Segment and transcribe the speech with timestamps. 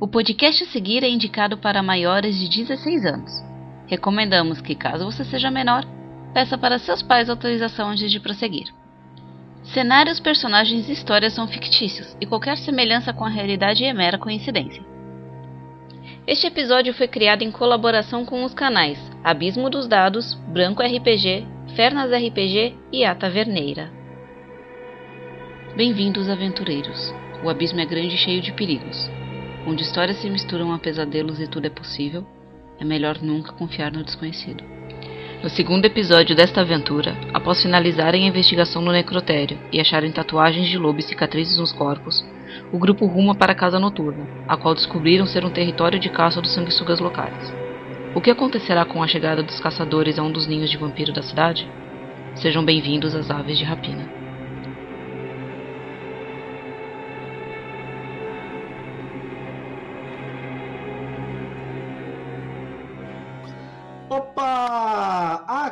[0.00, 3.30] O podcast a seguir é indicado para maiores de 16 anos.
[3.86, 5.84] Recomendamos que, caso você seja menor,
[6.32, 8.72] peça para seus pais autorização antes de prosseguir.
[9.62, 14.82] Cenários, personagens e histórias são fictícios e qualquer semelhança com a realidade é mera coincidência.
[16.26, 22.10] Este episódio foi criado em colaboração com os canais Abismo dos Dados, Branco RPG, Fernas
[22.10, 23.92] RPG e A Taverneira.
[25.76, 27.14] Bem-vindos, aventureiros.
[27.44, 29.19] O abismo é grande e cheio de perigos.
[29.66, 32.26] Onde histórias se misturam a pesadelos e tudo é possível,
[32.78, 34.64] é melhor nunca confiar no desconhecido.
[35.42, 40.78] No segundo episódio desta aventura, após finalizarem a investigação no necrotério e acharem tatuagens de
[40.78, 42.24] lobo e cicatrizes nos corpos,
[42.72, 46.40] o grupo ruma para a casa noturna, a qual descobriram ser um território de caça
[46.40, 47.54] dos sanguessugas locais.
[48.14, 51.22] O que acontecerá com a chegada dos caçadores a um dos ninhos de vampiro da
[51.22, 51.68] cidade?
[52.34, 54.19] Sejam bem-vindos às aves de rapina.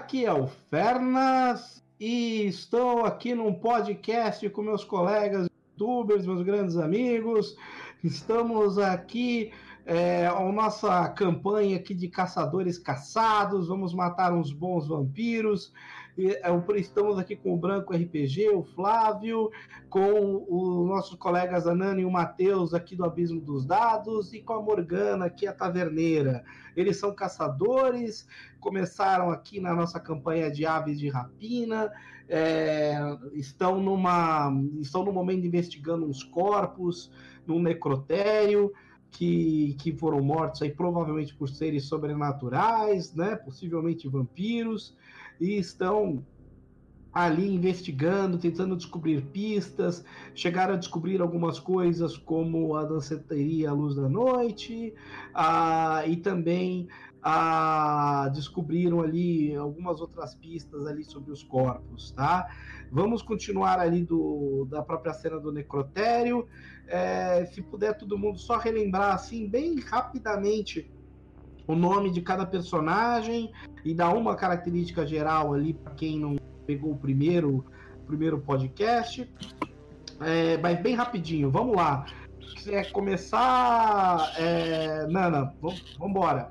[0.08, 5.46] Aqui é o Fernas e estou aqui num podcast com meus colegas
[5.78, 7.54] youtubers, meus grandes amigos.
[8.02, 9.52] Estamos aqui
[9.84, 13.68] é, a nossa campanha aqui de caçadores caçados.
[13.68, 15.74] Vamos matar uns bons vampiros.
[16.20, 16.42] É,
[16.80, 19.52] estamos aqui com o Branco RPG, o Flávio,
[19.88, 24.54] com os nossos colegas Anani e o Matheus aqui do Abismo dos Dados e com
[24.54, 26.44] a Morgana aqui, a Taverneira.
[26.76, 28.26] Eles são caçadores,
[28.58, 31.92] começaram aqui na nossa campanha de aves de rapina,
[32.28, 32.96] é,
[33.34, 37.12] estão, numa, estão no momento investigando uns corpos,
[37.46, 38.72] num necrotério,
[39.08, 43.36] que, que foram mortos aí provavelmente por seres sobrenaturais, né?
[43.36, 44.96] Possivelmente vampiros
[45.40, 46.24] e estão
[47.12, 53.96] ali investigando, tentando descobrir pistas, chegaram a descobrir algumas coisas como a danceteria à luz
[53.96, 54.94] da noite,
[55.34, 56.86] ah, e também
[57.22, 62.48] ah, descobriram ali algumas outras pistas ali sobre os corpos, tá?
[62.90, 66.46] Vamos continuar ali do, da própria cena do necrotério.
[66.86, 70.90] É, se puder todo mundo só relembrar assim bem rapidamente
[71.68, 73.52] o nome de cada personagem
[73.84, 76.36] e dar uma característica geral ali para quem não
[76.66, 77.64] pegou o primeiro,
[78.06, 79.30] primeiro podcast.
[80.20, 82.06] É, mas bem rapidinho, vamos lá.
[82.56, 86.50] Se é começar, é, Nana, vamos embora.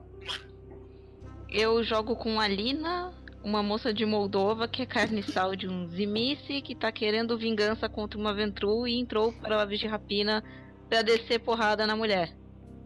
[1.49, 3.11] Eu jogo com a Lina,
[3.43, 8.19] uma moça de Moldova que é carniçal de um Zimice que tá querendo vingança contra
[8.19, 10.43] uma Ventru e entrou para a de rapina
[10.87, 12.35] para descer porrada na mulher.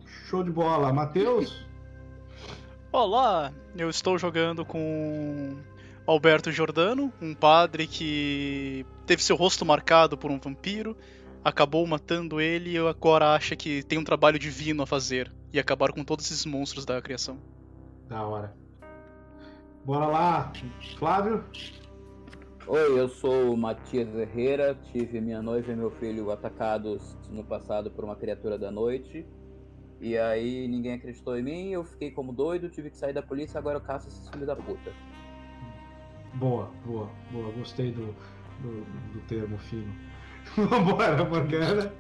[0.06, 0.94] Show de bola.
[0.94, 1.71] Matheus?
[2.94, 5.56] Olá, eu estou jogando com
[6.06, 10.98] Alberto Giordano, um padre que teve seu rosto marcado por um vampiro,
[11.42, 15.94] acabou matando ele e agora acha que tem um trabalho divino a fazer e acabar
[15.94, 17.40] com todos esses monstros da criação.
[18.10, 18.54] Da hora.
[19.86, 20.52] Bora lá,
[21.00, 21.46] Flávio?
[22.68, 27.90] Oi, eu sou o Matias Herrera, tive minha noiva e meu filho atacados no passado
[27.90, 29.26] por uma criatura da noite
[30.02, 33.60] e aí ninguém acreditou em mim, eu fiquei como doido, tive que sair da polícia,
[33.60, 34.92] agora eu caço esses filhos da puta.
[36.34, 37.52] Boa, boa, boa.
[37.52, 38.08] Gostei do,
[38.62, 39.94] do, do termo fino.
[40.58, 41.94] Vambora, Morgana.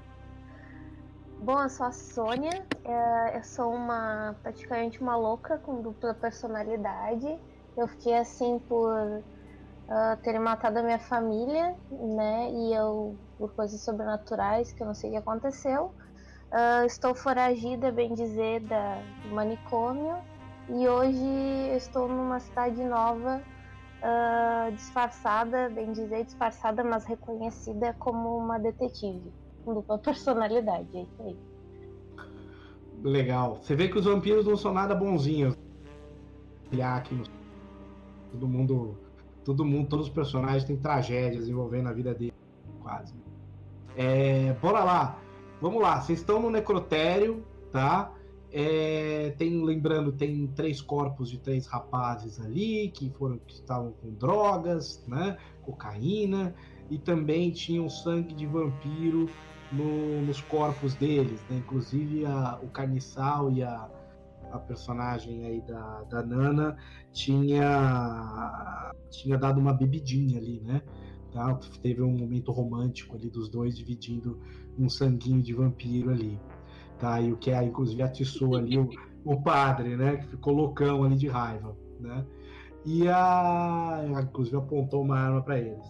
[1.41, 7.39] Bom, eu sou a Sônia, é, eu sou uma praticamente uma louca com dupla personalidade.
[7.78, 12.51] Eu fiquei assim por uh, ter matado a minha família, né?
[12.51, 15.94] E eu por coisas sobrenaturais que eu não sei o que aconteceu.
[16.51, 20.17] Uh, estou foragida, bem dizer, da, do manicômio
[20.67, 21.25] e hoje
[21.78, 23.41] estou numa cidade nova,
[24.01, 29.31] uh, disfarçada, bem dizer, disfarçada, mas reconhecida como uma detetive,
[29.63, 30.89] com dupla personalidade.
[30.94, 31.38] É isso aí.
[33.01, 33.56] Legal.
[33.56, 35.57] Você vê que os vampiros não são nada bonzinhos.
[36.83, 37.23] Aqui no...
[38.33, 38.97] Todo mundo,
[39.45, 42.33] todo mundo, todos os personagens têm tragédias envolvendo a vida deles,
[42.81, 43.13] quase.
[43.95, 45.20] É, bora lá.
[45.62, 48.12] Vamos lá, vocês estão no necrotério, tá?
[48.52, 54.12] É, tem, lembrando, tem três corpos de três rapazes ali que foram que estavam com
[54.16, 55.38] drogas, né?
[55.62, 56.56] Cocaína
[56.90, 59.30] e também tinham sangue de vampiro
[59.72, 61.58] no, nos corpos deles, né?
[61.58, 63.88] Inclusive a, o carniçal e a,
[64.52, 66.75] a personagem aí da, da Nana
[67.14, 70.81] tinha tinha dado uma bebidinha ali, né?
[71.31, 71.54] Tá?
[71.81, 74.40] Teve um momento romântico ali dos dois dividindo
[74.83, 76.39] um sanguinho de vampiro ali.
[77.00, 77.19] Tá?
[77.19, 78.89] E o que é, inclusive, atiçou ali o,
[79.25, 80.18] o padre, né?
[80.18, 82.25] Que ficou loucão ali de raiva, né?
[82.86, 85.86] E a, inclusive apontou uma arma para eles.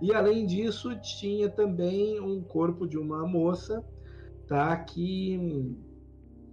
[0.00, 3.84] E além disso, tinha também um corpo de uma moça,
[4.46, 4.76] tá?
[4.76, 5.76] Que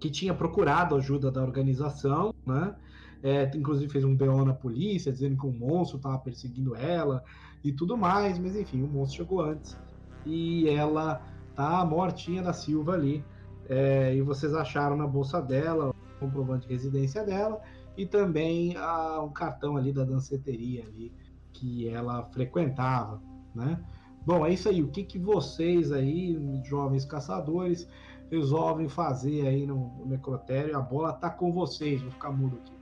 [0.03, 2.75] que tinha procurado ajuda da organização, né?
[3.23, 7.23] É, inclusive fez um BO na polícia, dizendo que um monstro estava perseguindo ela
[7.63, 9.77] e tudo mais, mas enfim, o monstro chegou antes.
[10.25, 11.21] E ela
[11.55, 13.23] tá mortinha da Silva ali.
[13.69, 17.61] É, e vocês acharam na bolsa dela o comprovante de residência dela
[17.95, 21.13] e também a, um cartão ali da danceteria ali
[21.53, 23.21] que ela frequentava,
[23.53, 23.79] né?
[24.25, 24.81] Bom, é isso aí.
[24.81, 27.87] O que, que vocês aí, jovens caçadores,
[28.31, 30.77] resolvem fazer aí no, no necrotério?
[30.77, 32.01] A bola tá com vocês.
[32.01, 32.73] Vou ficar mudo aqui.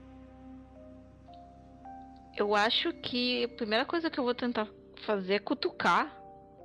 [2.36, 4.68] Eu acho que a primeira coisa que eu vou tentar
[5.04, 6.16] fazer é cutucar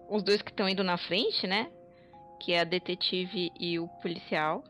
[0.10, 1.70] os dois que estão indo na frente, né?
[2.40, 4.64] Que é a detetive e o policial.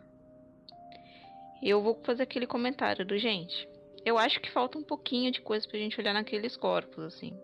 [1.61, 3.67] Eu vou fazer aquele comentário do gente.
[4.05, 7.37] Eu acho que falta um pouquinho de coisa pra gente olhar naqueles corpos, assim.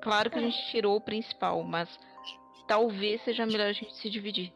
[0.00, 1.88] Claro que a gente tirou o principal, mas
[2.66, 4.52] talvez seja melhor a gente se dividir.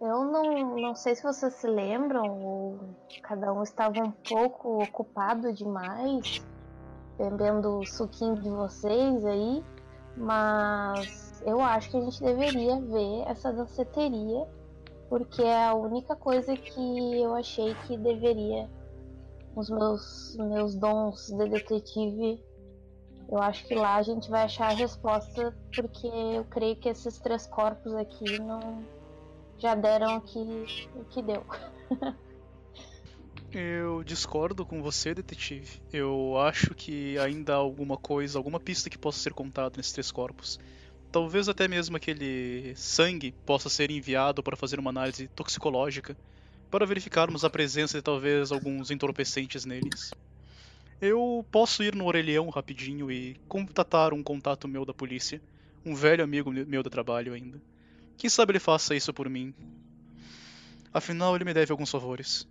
[0.00, 2.80] Eu não, não sei se vocês se lembram, ou
[3.22, 6.44] cada um estava um pouco ocupado demais
[7.16, 9.64] bebendo o suquinho de vocês aí,
[10.16, 14.46] mas eu acho que a gente deveria ver essa danceteria,
[15.08, 18.68] porque é a única coisa que eu achei que deveria,
[19.54, 22.42] os meus, meus dons de detetive,
[23.28, 27.18] eu acho que lá a gente vai achar a resposta, porque eu creio que esses
[27.18, 28.84] três corpos aqui não
[29.58, 30.38] já deram o que,
[30.96, 31.44] o que deu.
[33.54, 35.82] Eu discordo com você, detetive.
[35.92, 40.10] Eu acho que ainda há alguma coisa, alguma pista que possa ser contada nesses três
[40.10, 40.58] corpos.
[41.12, 46.16] Talvez até mesmo aquele sangue possa ser enviado para fazer uma análise toxicológica,
[46.70, 50.10] para verificarmos a presença de talvez alguns entorpecentes neles.
[50.98, 55.42] Eu posso ir no orelhão rapidinho e contatar um contato meu da polícia,
[55.84, 57.60] um velho amigo meu do trabalho ainda.
[58.16, 59.52] Quem sabe ele faça isso por mim.
[60.94, 62.48] Afinal, ele me deve alguns favores.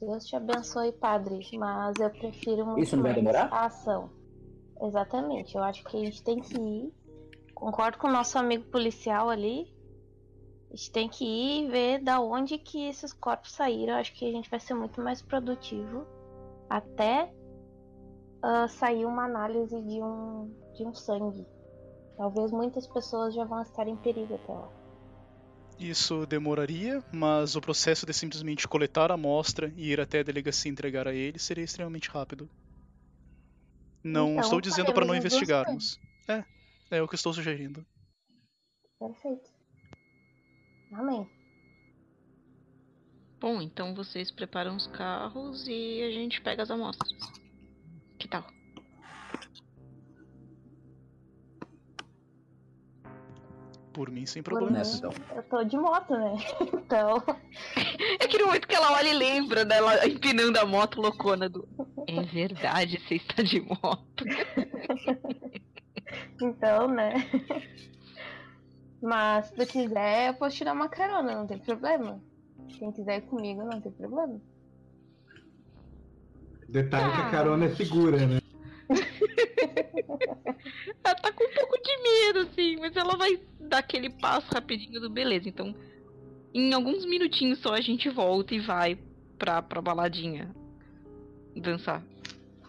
[0.00, 3.48] Deus te abençoe, padre, mas eu prefiro muito Isso não vai demorar?
[3.52, 4.10] a ação.
[4.80, 6.92] Exatamente, eu acho que a gente tem que ir.
[7.62, 9.72] Concordo com o nosso amigo policial ali.
[10.68, 13.94] A gente tem que ir ver da onde que esses corpos saíram.
[13.94, 16.04] Acho que a gente vai ser muito mais produtivo
[16.68, 17.32] até
[18.42, 21.46] uh, sair uma análise de um, de um sangue.
[22.16, 24.68] Talvez muitas pessoas já vão estar em perigo até lá.
[25.78, 30.68] Isso demoraria, mas o processo de simplesmente coletar a amostra e ir até a delegacia
[30.68, 32.50] entregar a ele seria extremamente rápido.
[34.02, 36.00] Não Então, estou dizendo para não investigarmos.
[36.26, 36.44] É,
[36.96, 37.84] é o que estou sugerindo.
[38.98, 39.50] Perfeito.
[40.92, 41.28] Amém.
[43.40, 47.10] Bom, então vocês preparam os carros e a gente pega as amostras.
[48.18, 48.44] Que tal?
[53.92, 54.80] Por mim, sem problema.
[54.80, 55.12] Então.
[55.34, 56.36] Eu tô de moto, né?
[56.72, 57.22] Então,
[58.20, 61.66] É aquele momento que ela olha e lembra dela empinando a moto loucona do.
[62.06, 64.24] É verdade, você está de moto.
[66.42, 67.14] então, né?
[69.00, 72.22] Mas se tu quiser, eu posso te dar uma carona, não tem problema.
[72.78, 74.40] Quem quiser ir comigo, não tem problema.
[76.68, 77.26] Detalhe que Ah.
[77.26, 78.38] a carona é segura, né?
[81.04, 85.00] Ela tá com um pouco de medo, assim, mas ela vai dar aquele passo rapidinho
[85.00, 85.48] do beleza.
[85.48, 85.74] Então,
[86.54, 88.96] em alguns minutinhos só a gente volta e vai
[89.38, 90.54] pra, pra baladinha
[91.56, 92.02] dançar.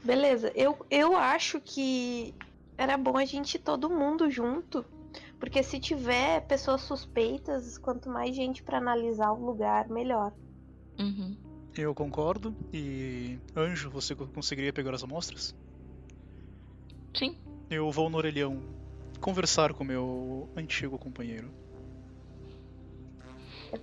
[0.04, 2.34] Beleza, eu, eu acho que
[2.78, 4.86] era bom a gente ir todo mundo junto.
[5.40, 10.32] Porque se tiver pessoas suspeitas, quanto mais gente pra analisar o lugar, melhor.
[11.00, 11.36] Uhum.
[11.78, 12.56] Eu concordo.
[12.72, 13.38] E.
[13.56, 15.56] Anjo, você co- conseguiria pegar as amostras?
[17.16, 17.38] Sim.
[17.70, 18.62] Eu vou no orelhão
[19.20, 21.50] conversar com meu antigo companheiro.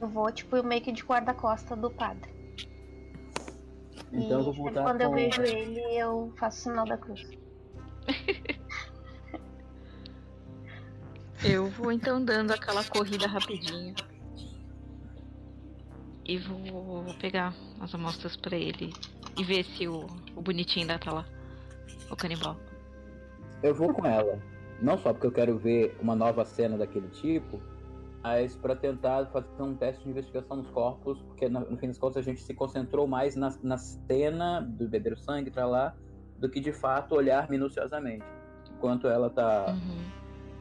[0.01, 2.31] Eu vou, tipo, meio que de guarda-costa do padre.
[4.13, 6.97] Então eu vou e voltar quando eu com- vejo ele, eu faço o sinal da
[6.97, 7.29] cruz.
[11.43, 13.95] Eu vou então dando aquela corrida rapidinho.
[16.25, 18.93] E vou, pegar as amostras pra ele
[19.39, 20.07] e ver se o,
[20.37, 21.25] o bonitinho ainda tá lá.
[22.11, 22.57] O canibal.
[23.63, 24.39] Eu vou com ela.
[24.81, 27.61] Não só porque eu quero ver uma nova cena daquele tipo,
[28.23, 31.99] mas para tentar fazer um teste de investigação nos corpos, porque no, no fim das
[31.99, 35.95] contas a gente se concentrou mais na, na cena do beber o sangue pra lá,
[36.39, 38.25] do que de fato olhar minuciosamente.
[38.77, 39.67] Enquanto ela tá.
[39.71, 40.20] Uhum.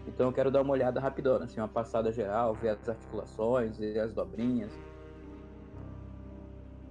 [0.10, 3.98] Então eu quero dar uma olhada rapidona, assim, uma passada geral, ver as articulações e
[3.98, 4.72] as dobrinhas.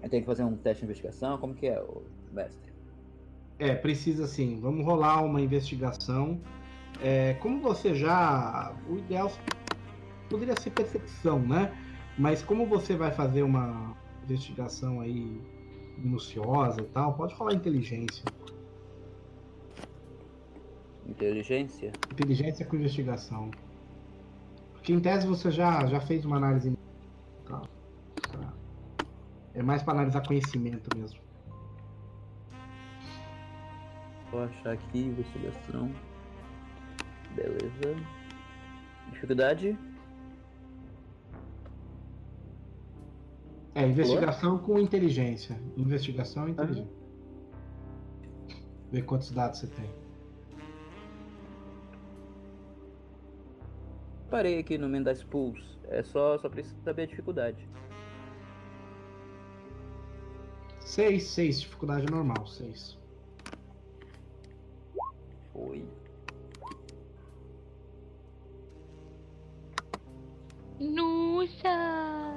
[0.03, 1.37] Eu tenho que fazer um teste de investigação?
[1.39, 2.73] Como que é, o mestre?
[3.59, 4.61] É, precisa sim.
[4.61, 6.41] Vamos rolar uma investigação.
[7.03, 8.73] É, como você já.
[8.89, 9.31] O ideal
[10.31, 11.77] poderia ser percepção, né?
[12.17, 13.97] Mas como você vai fazer uma.
[14.23, 15.41] investigação aí
[15.97, 18.25] minuciosa e tal, pode falar inteligência.
[21.19, 21.91] Inteligência?
[22.13, 23.51] Inteligência com investigação.
[24.73, 26.79] Porque em tese você já, já fez uma análise.
[27.45, 27.61] Tá.
[29.53, 31.19] É mais para analisar conhecimento mesmo.
[34.31, 35.93] Vou achar aqui, investigação.
[37.35, 38.01] Beleza.
[39.11, 39.77] Dificuldade?
[43.75, 45.61] É, investigação com inteligência.
[45.77, 46.97] Investigação e inteligência.
[48.93, 50.08] Ver quantos dados você tem.
[54.31, 55.79] Parei aqui no Mendas Pools.
[55.89, 57.67] É só, só preciso saber a dificuldade.
[60.81, 62.99] 6, 6, dificuldade normal, 6.
[65.53, 65.85] Foi.
[70.79, 72.35] Nossa!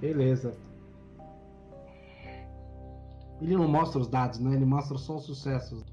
[0.00, 0.56] Beleza.
[3.40, 4.54] Ele não mostra os dados, né?
[4.54, 5.84] Ele mostra só os sucessos.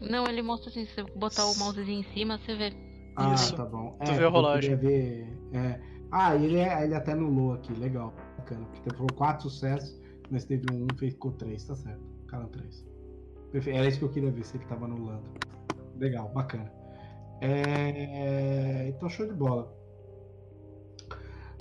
[0.00, 2.72] Não, ele mostra assim, se você botar o mousezinho em cima, você vê.
[3.16, 3.54] Ah, Isso.
[3.54, 3.96] tá bom.
[4.02, 4.78] Tu é, vê a porque eu rolagem.
[4.78, 5.38] queria ver.
[5.52, 5.80] É.
[6.10, 8.14] Ah, ele, é, ele até anulou aqui, legal.
[8.38, 8.64] Bacana.
[8.66, 12.00] Porque foram quatro sucessos, mas teve um, ficou três, tá certo.
[12.22, 12.86] Ficaram três.
[13.52, 13.78] Perfeito.
[13.78, 15.24] Era isso que eu queria ver, se ele tava anulando.
[15.98, 16.72] Legal, bacana.
[17.40, 18.88] É...
[18.88, 19.76] Então, show de bola.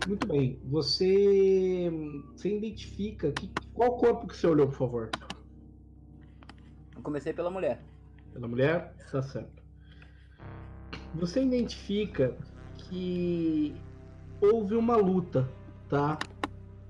[0.08, 0.60] Muito bem.
[0.66, 1.92] Você,
[2.32, 5.10] você identifica que, qual corpo que você olhou, por favor?
[6.96, 7.84] Eu comecei pela mulher.
[8.34, 8.94] Pela mulher?
[9.12, 9.62] Tá certo.
[11.16, 12.36] Você identifica
[12.78, 13.76] que
[14.42, 15.50] houve uma luta,
[15.90, 16.18] tá?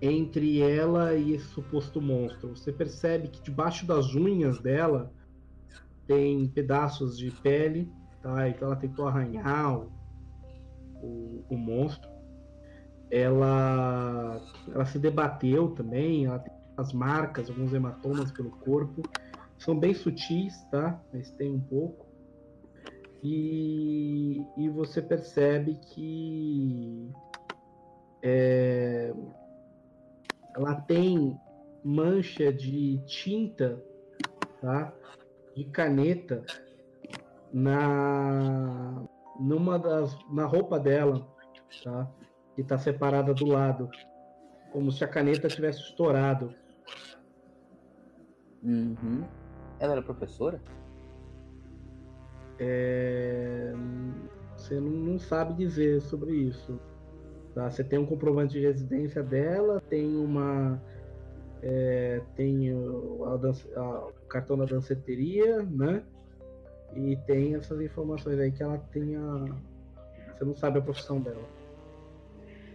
[0.02, 2.56] Entre ela e esse suposto monstro.
[2.56, 5.12] Você percebe que debaixo das unhas dela
[6.06, 7.92] tem pedaços de pele,
[8.22, 8.50] tá?
[8.50, 9.92] Então ela tentou arranhar o,
[11.02, 12.10] o, o monstro.
[13.12, 14.40] Ela,
[14.72, 19.02] ela se debateu também, ela tem as marcas, alguns hematomas pelo corpo.
[19.60, 21.00] São bem sutis, tá?
[21.14, 22.08] Mas tem um pouco.
[23.22, 27.12] E, e você percebe que
[28.24, 29.14] é,
[30.56, 31.38] ela tem
[31.84, 33.84] mancha de tinta,
[34.62, 34.94] tá?
[35.56, 36.46] De caneta
[37.52, 39.04] na
[39.38, 41.28] numa das na roupa dela,
[41.84, 42.10] tá?
[42.56, 43.90] Que tá separada do lado,
[44.72, 46.56] como se a caneta tivesse estourado.
[48.64, 49.39] Uhum.
[49.80, 50.62] Ela era professora?
[52.60, 53.74] É,
[54.58, 56.80] Você não, não sabe dizer sobre isso.
[57.56, 57.70] Tá?
[57.70, 60.82] Você tem um comprovante de residência dela, tem uma.
[61.64, 66.04] é, tem o, a a- o cartão da danceteria, né?
[66.96, 69.46] E tem essas informações aí que ela tem a.
[70.38, 71.44] Você não sabe a profissão dela.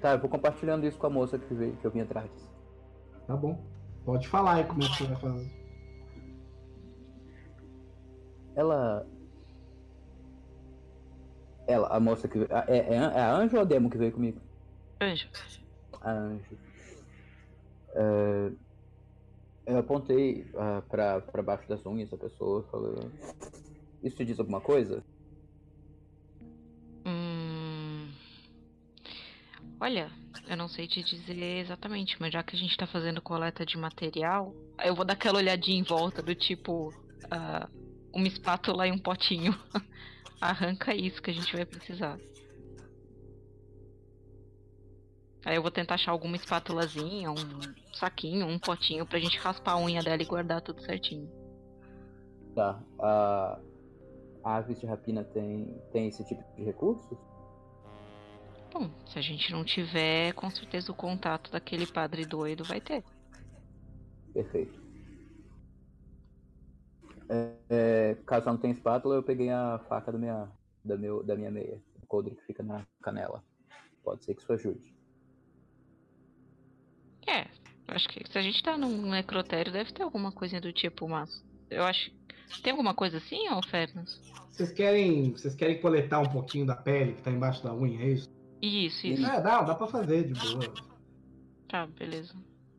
[0.01, 2.31] Tá, eu vou compartilhando isso com a moça que, veio, que eu vim atrás.
[3.27, 3.59] Tá bom.
[4.05, 5.64] Pode falar aí como é que você vai fazer.
[8.55, 9.07] Ela.
[11.67, 12.39] Ela, a moça que.
[12.51, 14.41] a- É, é, é a Anjo ou a Demo que veio comigo?
[15.01, 15.29] Anjo.
[16.01, 16.59] A Anjo.
[17.97, 18.53] É,
[19.67, 23.13] eu apontei ah, pra, pra baixo das unhas da pessoa e falei.
[24.03, 25.03] Isso te diz alguma coisa?
[27.07, 28.11] Hum...
[29.81, 30.11] Olha,
[30.47, 33.79] eu não sei te dizer exatamente, mas já que a gente tá fazendo coleta de
[33.79, 36.93] material, eu vou dar aquela olhadinha em volta do tipo
[37.31, 37.69] ah,
[38.15, 39.59] uma espátula e um potinho.
[40.41, 42.19] Arranca isso que a gente vai precisar.
[45.45, 47.35] Aí eu vou tentar achar alguma espátulazinha, um
[47.93, 51.31] saquinho, um potinho pra gente raspar a unha dela e guardar tudo certinho.
[52.55, 52.81] Tá.
[52.99, 53.61] A,
[54.43, 57.19] a aves de rapina tem, tem esse tipo de recursos?
[58.73, 63.05] Bom, se a gente não tiver, com certeza o contato daquele padre doido vai ter.
[64.33, 64.84] Perfeito.
[67.29, 70.49] É, é, caso não tenha espátula, eu peguei a faca do minha,
[70.85, 71.81] da, meu, da minha meia.
[72.03, 73.43] O coldre que fica na canela.
[74.03, 74.95] Pode ser que isso ajude.
[77.27, 77.47] É,
[77.89, 81.43] acho que se a gente tá num necrotério, deve ter alguma coisinha do tipo, mas
[81.71, 82.11] eu acho.
[82.63, 84.21] Tem alguma coisa assim, ô Febnas?
[84.51, 88.11] Vocês querem, vocês querem coletar um pouquinho da pele que tá embaixo da unha, é
[88.11, 88.31] isso?
[88.61, 89.27] Isso, isso.
[89.27, 90.73] É, dá, dá pra fazer de boa.
[91.69, 92.35] Tá, beleza.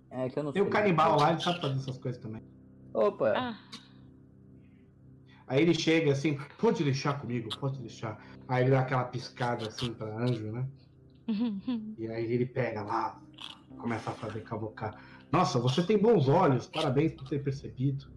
[0.09, 0.69] É que eu não Tem sei.
[0.69, 2.41] o canibal lá, ele sabe fazer essas coisas também.
[2.93, 3.33] Opa!
[3.35, 3.59] Ah,
[5.47, 8.19] Aí ele chega assim, pode deixar comigo, pode deixar.
[8.47, 10.67] Aí ele dá aquela piscada assim pra anjo, né?
[11.97, 13.19] E aí ele pega lá,
[13.77, 14.99] começa a fazer cavocar.
[15.31, 18.07] Nossa, você tem bons olhos, parabéns por ter percebido.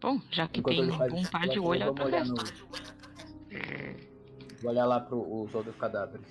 [0.00, 2.34] Bom, já que Enquanto tem faz um par de eu olho, é vou olhar no.
[4.62, 6.26] Vou olhar lá para os outros cadáveres.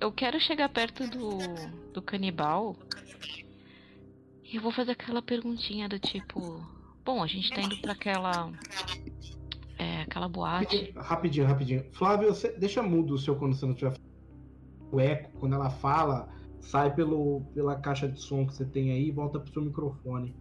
[0.00, 1.38] Eu quero chegar perto do,
[1.92, 2.74] do canibal
[4.50, 6.60] e eu vou fazer aquela perguntinha do tipo:
[7.04, 8.52] Bom, a gente tá indo pra aquela.
[9.78, 10.92] É, aquela boate.
[10.96, 11.84] Rapidinho, rapidinho.
[11.92, 13.96] Flávio, você deixa mudo o seu quando você não tiver.
[14.92, 16.28] O eco, quando ela fala,
[16.58, 20.34] sai pelo, pela caixa de som que você tem aí e volta pro seu microfone.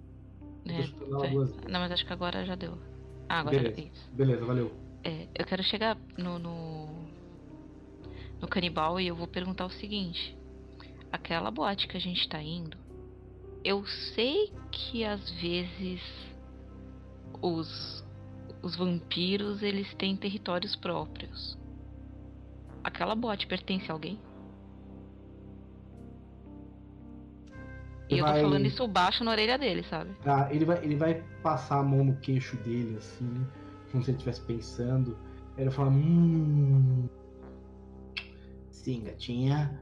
[0.65, 0.95] É, vezes.
[1.67, 2.77] Não, mas acho que agora já deu.
[3.29, 3.81] Ah, agora Beleza.
[3.81, 4.11] já.
[4.11, 4.71] Beleza, valeu.
[5.03, 6.89] É, eu quero chegar no, no.
[8.41, 10.35] no canibal e eu vou perguntar o seguinte:
[11.11, 12.75] aquela boate que a gente tá indo,
[13.63, 16.01] eu sei que às vezes
[17.41, 18.05] os.
[18.61, 21.57] os vampiros eles têm territórios próprios.
[22.83, 24.19] Aquela boate pertence a alguém?
[28.09, 30.11] E eu tô Vai- falando isso baixo na orelha dele, sabe?
[30.23, 33.45] Tá, ele vai, ele vai passar a mão no queixo dele, assim,
[33.91, 35.15] como se ele estivesse pensando.
[35.57, 37.07] Ele fala, hum.
[38.71, 39.79] Sim, gatinha.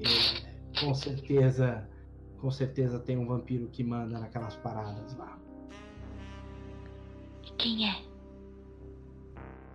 [0.00, 1.86] É, com certeza.
[2.42, 5.38] Com certeza tem um vampiro que manda naquelas paradas lá.
[7.56, 8.02] Quem é?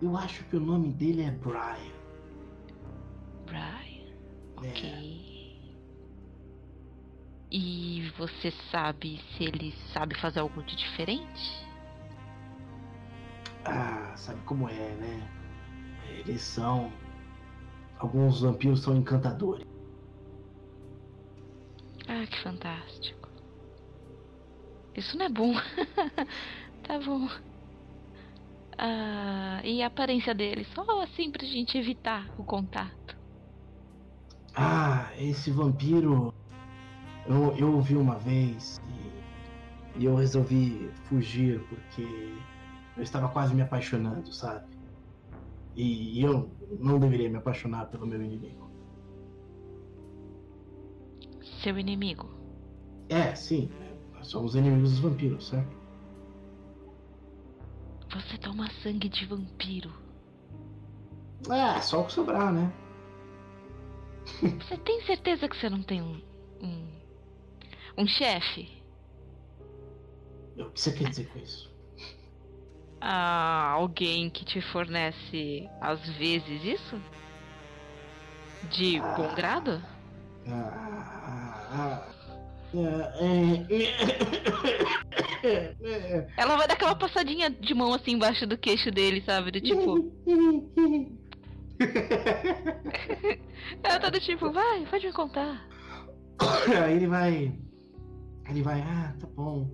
[0.02, 1.94] Eu acho que o nome dele é Brian.
[3.46, 4.14] Brian.
[4.62, 4.68] É.
[4.68, 5.78] Ok.
[7.50, 11.66] E você sabe se ele sabe fazer algo de diferente?
[13.64, 15.30] Ah, sabe como é, né?
[16.18, 16.92] Eles são.
[17.98, 19.66] Alguns vampiros são encantadores.
[22.08, 23.28] Ah, que fantástico.
[24.96, 25.52] Isso não é bom.
[26.82, 27.28] tá bom.
[28.78, 30.64] Ah, e a aparência dele?
[30.74, 33.16] Só assim pra gente evitar o contato.
[34.54, 36.32] Ah, esse vampiro.
[37.26, 38.80] Eu, eu ouvi uma vez
[39.96, 42.02] e, e eu resolvi fugir porque
[42.96, 44.66] eu estava quase me apaixonando, sabe?
[45.76, 48.67] E eu não deveria me apaixonar pelo meu inimigo.
[51.62, 52.30] Seu inimigo.
[53.08, 53.70] É, sim,
[54.14, 55.76] nós somos inimigos dos vampiros, certo?
[58.10, 59.92] Você toma sangue de vampiro.
[61.50, 62.72] É, só o que sobrar, né?
[64.68, 66.20] Você tem certeza que você não tem um.
[66.62, 66.88] um.
[67.96, 68.68] um chefe?
[70.56, 71.68] O que você quer dizer com isso?
[73.00, 77.00] Ah, alguém que te fornece às vezes isso?
[78.68, 79.80] De bom grado?
[80.48, 81.17] Ah, ah, ah,
[86.36, 89.50] Ela vai dar aquela passadinha de mão assim embaixo do queixo dele, sabe?
[89.50, 90.12] Do tipo.
[93.82, 95.68] Ela tá do tipo, vai, pode me contar.
[96.84, 97.58] Aí ele vai.
[98.48, 99.70] Ele vai, ah, tá bom.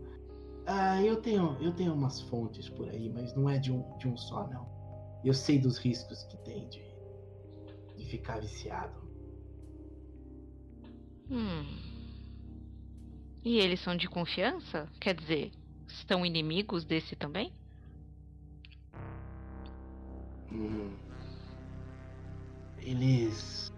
[0.67, 4.09] Ah, eu tenho, eu tenho umas fontes por aí, mas não é de um, de
[4.09, 4.67] um só, não.
[5.25, 6.83] Eu sei dos riscos que tem de,
[7.97, 9.04] de ficar viciado.
[11.31, 11.65] Hum.
[13.45, 14.89] E eles são de confiança?
[15.01, 15.53] Quer dizer,
[16.09, 17.53] são inimigos desse também?
[20.53, 20.95] Hum.
[22.79, 23.73] Eles.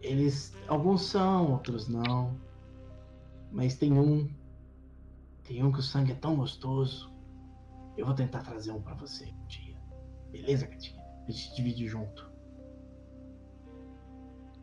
[0.00, 0.54] Eles.
[0.66, 2.38] Alguns são, outros não.
[3.52, 4.28] Mas tem um.
[5.44, 7.10] Tem um que o sangue é tão gostoso.
[7.96, 9.76] Eu vou tentar trazer um pra você um dia.
[10.30, 11.02] Beleza, gatinha?
[11.26, 12.27] A gente divide junto.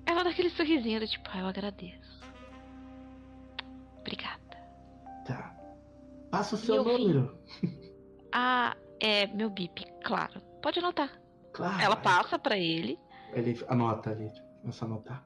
[0.06, 2.22] Ela dá aquele sorrisinho do tipo, ah, eu agradeço.
[4.00, 4.40] Obrigada.
[5.26, 5.56] Tá.
[6.32, 6.92] Passa o seu eu vi.
[6.92, 7.38] número.
[8.38, 10.42] Ah, é meu bip, claro.
[10.62, 11.10] Pode anotar.
[11.54, 11.82] Claro.
[11.82, 13.00] Ela passa pra ele.
[13.32, 14.30] Ele anota ali.
[14.60, 15.26] Começa a anotar.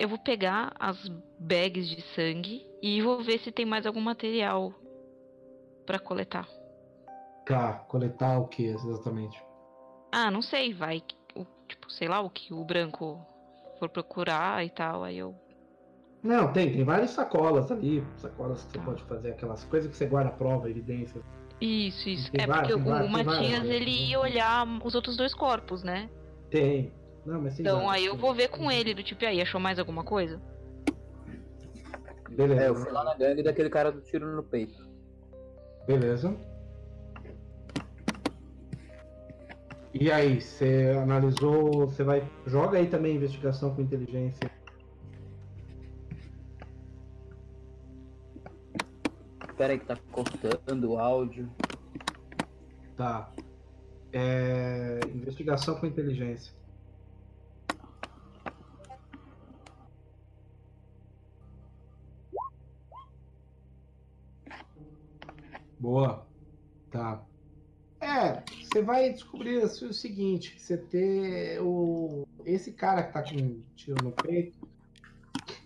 [0.00, 1.06] Eu vou pegar as
[1.38, 4.74] bags de sangue e vou ver se tem mais algum material
[5.86, 6.48] pra coletar.
[7.46, 9.40] Tá, coletar o que exatamente?
[10.10, 11.00] Ah, não sei, vai.
[11.36, 13.24] o- Tipo, sei lá, o que o branco
[13.82, 15.34] for procurar e tal, aí eu.
[16.22, 18.84] Não, tem, tem várias sacolas ali, sacolas que você Tá.
[18.84, 21.22] pode fazer, aquelas coisas que você guarda prova, evidências.
[21.60, 22.30] Isso, isso.
[22.30, 23.64] Tem é várias, porque várias, o Matias várias.
[23.70, 26.08] ele ia olhar os outros dois corpos, né?
[26.48, 26.92] Tem.
[27.26, 29.42] Não, mas tem Então várias, aí eu vou ver com ele, do tipo, e aí,
[29.42, 30.40] achou mais alguma coisa?
[32.30, 32.62] Beleza.
[32.62, 34.80] É, eu fui lá na gangue daquele cara do tiro no peito.
[35.86, 36.34] Beleza.
[39.94, 42.26] E aí, você analisou, você vai.
[42.46, 44.50] Joga aí também investigação com inteligência.
[49.56, 51.48] Pera aí que tá cortando o áudio.
[52.96, 53.30] Tá.
[54.12, 56.52] É, investigação com inteligência.
[65.78, 66.26] Boa.
[66.90, 67.22] Tá.
[68.00, 72.26] É, você vai descobrir assim, o seguinte: você ter o.
[72.44, 74.58] Esse cara que tá com um tiro no peito,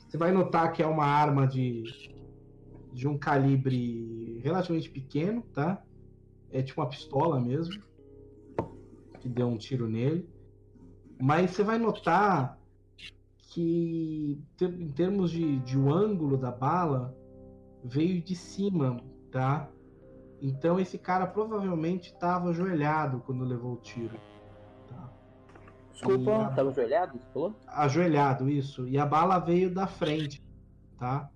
[0.06, 1.84] você vai notar que é uma arma de,
[2.92, 5.82] de um calibre relativamente pequeno, tá?
[6.50, 7.80] É tipo uma pistola mesmo.
[9.20, 10.28] Que deu um tiro nele.
[11.18, 12.58] Mas você vai notar
[13.38, 17.16] que, em termos de, de o ângulo da bala,
[17.84, 19.70] veio de cima, tá?
[20.40, 24.18] Então esse cara provavelmente estava ajoelhado quando levou o tiro.
[24.88, 25.10] Tá?
[25.92, 27.54] Desculpa, E a- tava ajoelhado, falou?
[27.66, 28.86] Ajoelhado, isso.
[28.86, 30.40] E a bala veio da frente,
[30.98, 31.30] tá?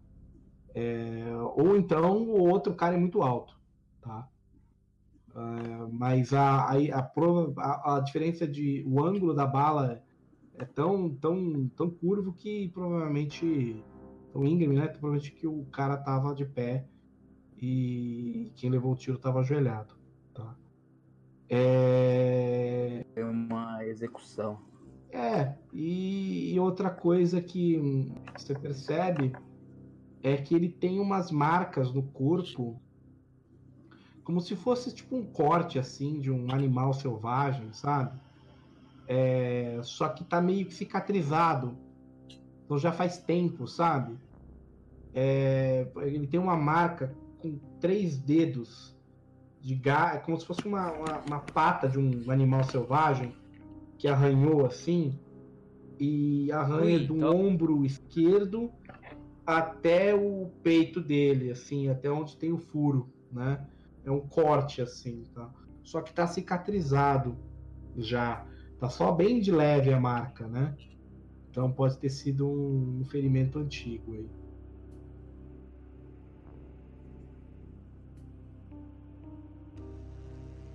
[0.74, 1.24] É,
[1.56, 3.58] ou então o outro cara é muito alto,
[4.00, 4.28] tá?
[5.34, 10.02] É, mas a, a, a, prova- a- a diferença de o ângulo da bala
[10.58, 13.82] é tão, tão, tão curvo que provavelmente
[14.32, 14.88] tão íngreme, né?
[14.88, 16.84] Provavelmente que o cara tava de pé
[17.60, 19.94] e quem levou o tiro tava ajoelhado,
[20.32, 20.56] tá?
[21.48, 24.60] É, Foi uma execução.
[25.12, 29.32] é, e, e outra coisa que você percebe
[30.22, 32.80] é que ele tem umas marcas no corpo,
[34.24, 38.18] como se fosse tipo um corte assim de um animal selvagem, sabe?
[39.06, 41.76] É, só que tá meio que cicatrizado.
[42.64, 44.16] Então já faz tempo, sabe?
[45.12, 48.96] É, ele tem uma marca com três dedos
[49.60, 53.34] de garra, como se fosse uma, uma, uma pata de um animal selvagem
[53.98, 55.18] que arranhou assim
[55.98, 58.72] e arranha Ui, do então- ombro esquerdo
[59.44, 63.66] até o peito dele, assim, até onde tem o furo, né?
[64.04, 65.50] É um corte assim, tá?
[65.82, 67.36] Só que tá cicatrizado
[67.96, 68.46] já.
[68.78, 70.74] Tá só bem de leve a marca, né?
[71.50, 74.30] Então pode ter sido um ferimento antigo aí.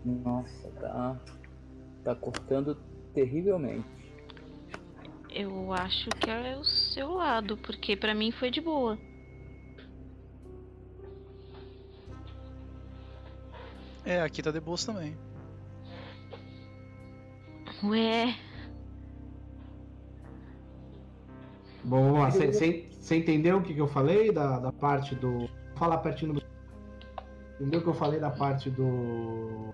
[0.06, 1.20] Nossa, tá.
[2.04, 2.78] Tá cortando
[3.14, 3.86] terrivelmente.
[5.30, 8.98] Eu acho que é o seu lado, porque pra mim foi de boa.
[14.06, 15.18] É, aqui tá de boas também.
[17.84, 18.36] Ué,
[21.86, 22.30] Bom, vamos lá.
[22.32, 25.38] Você entendeu o que, que eu falei da, da parte do.
[25.38, 26.42] Vou falar pertinho do.
[27.60, 29.74] Entendeu o que eu falei da parte do.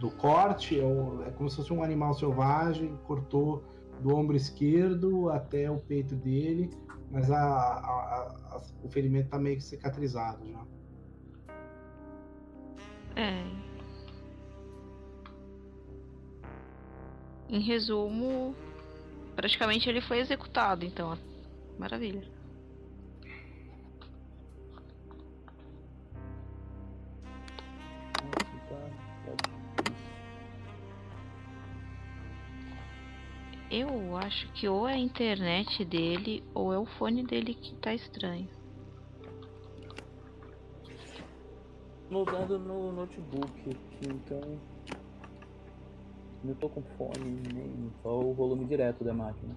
[0.00, 0.80] Do corte?
[0.80, 3.62] É o- É como se fosse um animal selvagem, cortou
[4.00, 6.70] do ombro esquerdo até o peito dele,
[7.10, 10.64] mas a, a- a- o ferimento tá meio que cicatrizado já.
[13.16, 13.44] é.
[17.48, 18.54] Em resumo,
[19.34, 21.18] praticamente ele foi executado, então.
[21.78, 22.22] Maravilha.
[33.80, 37.94] Eu acho que ou é a internet dele ou é o fone dele que tá
[37.94, 38.46] estranho.
[42.10, 44.60] Tô usando no notebook aqui, então.
[46.44, 49.56] Não tô com fone nem só o volume direto da máquina.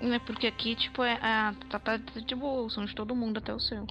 [0.00, 0.14] Hum.
[0.14, 3.38] É porque aqui, tipo, é, a, tá, tá de boa, o som de todo mundo,
[3.38, 3.84] até o seu.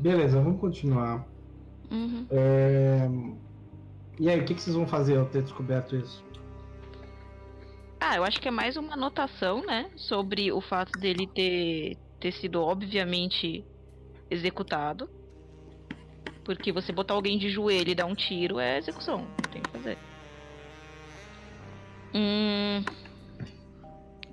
[0.00, 1.26] Beleza, vamos continuar.
[1.90, 2.26] Uhum.
[2.30, 3.06] É,
[4.18, 6.24] E aí, o que, que vocês vão fazer ao ter descoberto isso?
[8.00, 9.90] Ah, eu acho que é mais uma anotação, né?
[9.96, 13.62] Sobre o fato dele ter, ter sido obviamente
[14.30, 15.08] executado.
[16.44, 19.26] Porque você botar alguém de joelho e dar um tiro é execução.
[19.52, 19.98] Tem que fazer.
[22.14, 22.82] Hum.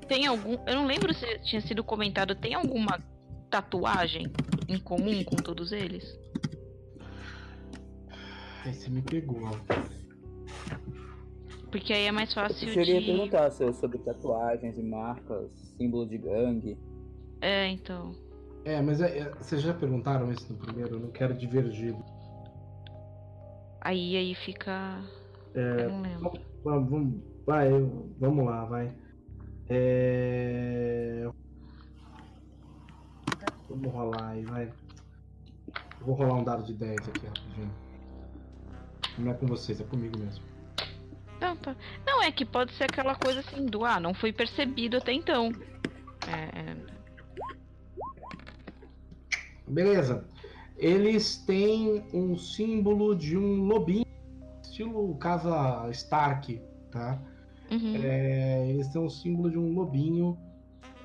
[0.07, 0.57] Tem algum.
[0.65, 2.33] Eu não lembro se tinha sido comentado.
[2.35, 2.99] Tem alguma
[3.49, 4.31] tatuagem
[4.67, 6.17] em comum com todos eles?
[8.65, 9.49] Aí você me pegou.
[11.71, 13.05] Porque aí é mais fácil Eu queria de.
[13.07, 16.77] perguntar se- sobre tatuagens e marcas, símbolo de gangue.
[17.41, 18.15] É, então.
[18.65, 20.95] É, mas é- é- vocês já perguntaram isso no primeiro?
[20.95, 21.95] Eu não quero divergir.
[23.81, 24.99] Aí aí fica.
[25.53, 26.31] É, Eu não lembro.
[26.63, 27.13] Vamos, vamos,
[27.45, 27.69] vai,
[28.19, 28.93] vamos lá, vai.
[29.69, 31.29] É...
[33.77, 34.73] Vamos rolar aí, vai.
[36.01, 37.71] Vou rolar um dado de 10 aqui, rapidinho.
[39.19, 40.43] Não é com vocês, é comigo mesmo.
[41.39, 41.75] Não, tá.
[42.05, 45.51] Não, é que pode ser aquela coisa assim do ah, não foi percebido até então.
[46.27, 46.77] É, é,
[49.67, 50.27] Beleza.
[50.77, 54.05] eles têm um símbolo de um lobinho,
[54.63, 56.59] estilo casa Stark,
[56.89, 57.21] tá?
[57.69, 57.95] Uhum.
[57.95, 60.35] É, eles têm um símbolo de um lobinho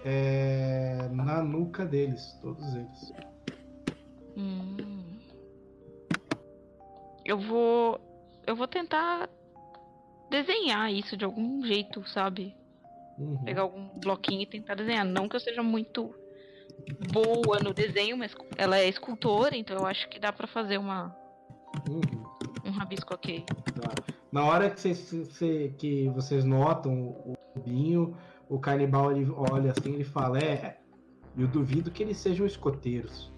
[0.04, 3.12] é, na nuca deles, todos eles.
[4.36, 4.76] Hum.
[7.24, 8.00] Eu vou.
[8.46, 9.28] Eu vou tentar
[10.30, 12.56] desenhar isso de algum jeito, sabe?
[13.18, 13.38] Uhum.
[13.44, 15.04] Pegar algum bloquinho e tentar desenhar.
[15.04, 16.14] Não que eu seja muito
[17.12, 21.14] boa no desenho, mas ela é escultora, então eu acho que dá pra fazer uma,
[21.88, 22.00] Uhum.
[22.64, 23.44] um rabisco ok.
[23.46, 23.94] Tá.
[24.32, 24.98] Na hora que vocês,
[25.34, 26.92] cê- que vocês notam
[27.24, 28.16] o lobinho,
[28.52, 30.78] o canibal ele olha assim ele fala: É,
[31.36, 33.32] eu duvido que eles sejam escoteiros.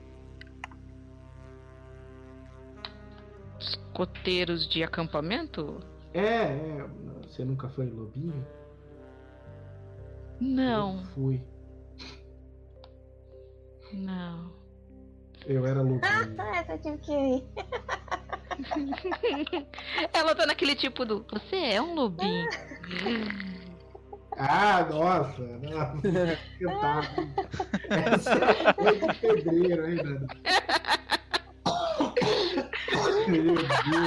[3.61, 5.79] Escoteiros de acampamento?
[6.13, 6.87] É, é,
[7.23, 8.45] você nunca foi lobinho?
[10.41, 11.41] Não, Eu fui.
[13.93, 14.53] não.
[15.47, 16.03] Eu era lobinho.
[16.39, 17.45] Ah, essa eu tive que ir.
[20.13, 21.25] Ela tá naquele tipo do.
[21.31, 22.49] Você é um lobinho.
[24.37, 25.43] Ah, nossa!
[25.43, 27.09] nossa que otário.
[27.89, 30.23] Essa é de pedreiro, hein, Deus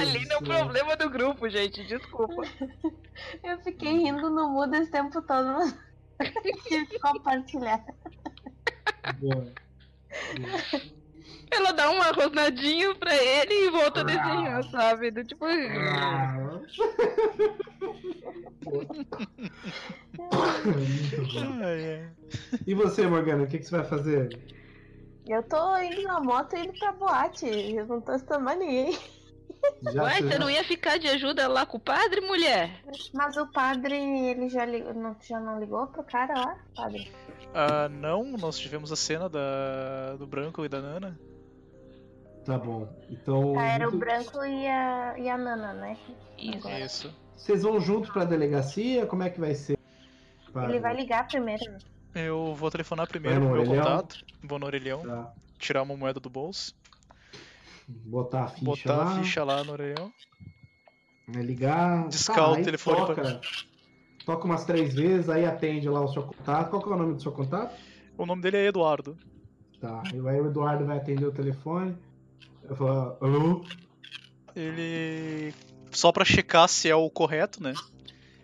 [0.00, 1.84] Ali não é o problema do grupo, gente.
[1.86, 2.42] Desculpa.
[3.42, 5.74] Eu fiquei rindo no mudo esse tempo todo, mas
[6.68, 7.84] tive que compartilhar.
[9.18, 9.52] Boa.
[11.50, 15.10] Ela dá um arrosnadinho pra ele e volta a desenhar, sabe?
[15.10, 15.44] Do tipo.
[15.46, 16.60] Ah.
[22.66, 24.38] E você, Morgana, o que, que você vai fazer?
[25.26, 27.46] Eu tô indo na moto e indo pra boate.
[27.46, 28.98] Eu não tô estando mais ninguém.
[29.92, 32.82] Já Ué, você você não ia ficar de ajuda lá com o padre, mulher?
[33.12, 36.56] Mas o padre, ele já, ligou, não, já não ligou pro cara lá?
[36.74, 37.10] Padre.
[37.54, 41.18] Ah, não, nós tivemos a cena da, do Branco e da Nana.
[42.48, 42.88] Tá bom.
[43.10, 43.58] Então.
[43.58, 45.98] Ah, era o muito- branco e a, e a Nana, né?
[46.38, 46.68] Isso.
[46.70, 47.14] Isso.
[47.36, 49.04] Vocês vão juntos pra delegacia?
[49.06, 49.78] Como é que vai ser?
[50.56, 51.62] Ele vai ligar primeiro.
[51.70, 51.78] né?
[52.14, 53.84] Eu vou telefonar primeiro no meu orelhão?
[53.84, 54.24] contato.
[54.42, 55.32] Vou no orelhão, Tá.
[55.58, 56.74] tirar uma moeda do bolso,
[57.86, 59.04] Botar a ficha botar lá.
[59.12, 60.10] a ficha lá no orelhão.
[61.28, 62.08] Vai ligar.
[62.08, 63.40] Discar o aí telefone Toca,
[64.24, 66.70] toca umas três vezes, aí atende lá o seu contato.
[66.70, 67.74] Qual que é o nome do seu contato?
[68.16, 69.16] O nome dele é Eduardo.
[69.80, 70.02] Tá.
[70.12, 71.94] E aí o Eduardo vai atender o telefone.
[72.68, 73.64] Eu falo, alô?
[74.54, 75.54] Ele.
[75.90, 77.72] Só pra checar se é o correto, né?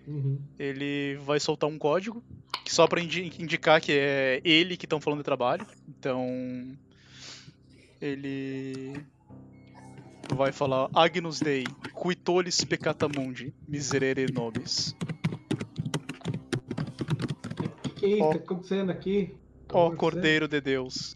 [0.07, 0.39] Uhum.
[0.59, 2.23] Ele vai soltar um código.
[2.65, 5.67] Que só pra indi- indicar que é ele que estão falando de trabalho.
[5.89, 6.27] Então.
[8.01, 8.95] Ele.
[10.35, 11.65] Vai falar Agnus Dei,
[12.03, 14.97] Quitolis peccata mundi, miserere nobis.
[17.85, 18.23] O que, que é isso?
[18.25, 18.31] Ó.
[18.31, 19.35] Tá acontecendo aqui?
[19.69, 19.97] Tá Ó acontecendo?
[19.99, 21.15] Cordeiro de Deus,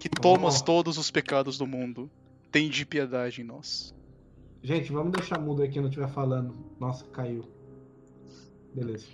[0.00, 0.64] que tomas Ó.
[0.64, 2.10] todos os pecados do mundo,
[2.50, 3.94] tem de piedade em nós.
[4.62, 6.54] Gente, vamos deixar mudo aí quem não estiver falando.
[6.78, 7.44] Nossa, caiu.
[8.74, 9.06] Beleza.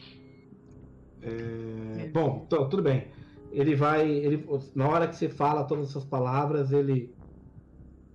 [1.23, 3.09] É, Bom, então, tudo bem.
[3.53, 4.09] Ele vai.
[4.09, 4.45] Ele,
[4.75, 7.15] na hora que você fala todas essas palavras, ele.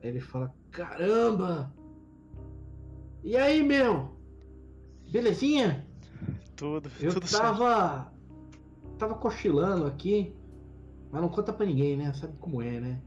[0.01, 1.73] Ele fala: Caramba!
[3.23, 4.15] E aí, meu?
[5.09, 5.85] Belezinha?
[6.55, 7.43] Tudo, Eu tudo certo.
[7.43, 8.11] tava.
[8.97, 10.35] Tava cochilando aqui.
[11.11, 12.13] Mas não conta pra ninguém, né?
[12.13, 13.01] Sabe como é, né?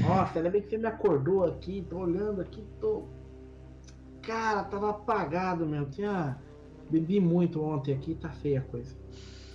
[0.00, 1.86] Nossa, ainda bem que você me acordou aqui.
[1.88, 3.08] Tô olhando aqui, tô.
[4.22, 5.90] Cara, tava apagado mesmo.
[5.90, 6.40] Tinha.
[6.90, 8.94] Bebi muito ontem aqui, tá feia a coisa.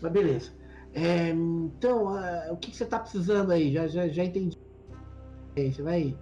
[0.02, 0.52] Mas beleza.
[0.94, 3.72] É, então, ah, o que, que você tá precisando aí?
[3.72, 4.58] Já, já, já entendi.
[5.56, 6.18] É, Você vai.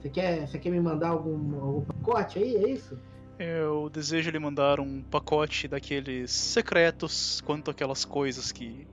[0.00, 2.56] Você quer, você quer me mandar algum, algum pacote aí?
[2.56, 2.98] É isso?
[3.38, 8.86] Eu desejo lhe mandar um pacote daqueles secretos quanto aquelas coisas que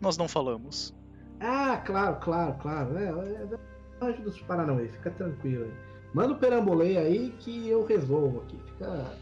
[0.00, 0.94] nós não falamos.
[1.40, 2.96] Ah, claro, claro, claro.
[2.98, 3.58] É, é,
[4.02, 5.72] longe dos Paranauê, fica tranquilo aí.
[6.14, 8.58] Manda o perambolei aí que eu resolvo aqui.
[8.66, 9.16] Fica.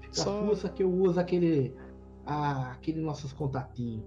[0.00, 1.74] Fica Só- fuça que eu uso aquele.
[2.26, 4.04] Ah, aquele nossos contatinhos.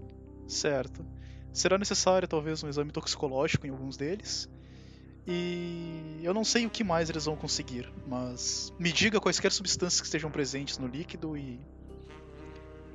[0.48, 1.04] Certo.
[1.52, 4.50] Será necessário talvez um exame toxicológico em alguns deles.
[5.28, 10.02] E eu não sei o que mais eles vão conseguir, mas me diga quaisquer substâncias
[10.02, 11.60] que estejam presentes no líquido e.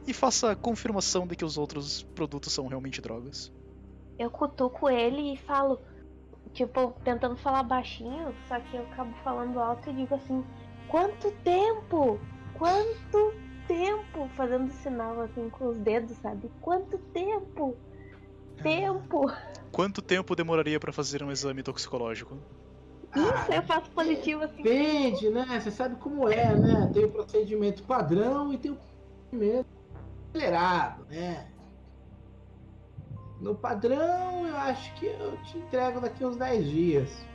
[0.06, 3.52] E faça a confirmação de que os outros produtos são realmente drogas.
[4.18, 5.80] Eu cutuco ele e falo,
[6.56, 10.42] tipo, tentando falar baixinho, só que eu acabo falando alto e digo assim,
[10.88, 12.18] quanto tempo?
[12.54, 13.34] Quanto
[13.68, 14.28] tempo?
[14.34, 16.50] Fazendo sinal assim com os dedos, sabe?
[16.62, 17.76] Quanto tempo?
[18.62, 19.30] Tempo!
[19.70, 22.38] Quanto tempo demoraria para fazer um exame toxicológico?
[23.14, 24.62] Isso, eu faço positivo assim.
[24.62, 25.60] Depende, né?
[25.60, 26.90] Você sabe como é, né?
[26.92, 29.68] Tem o procedimento padrão e tem o procedimento
[30.32, 31.48] acelerado, né?
[33.40, 37.26] No padrão, eu acho que eu te entrego daqui uns 10 dias.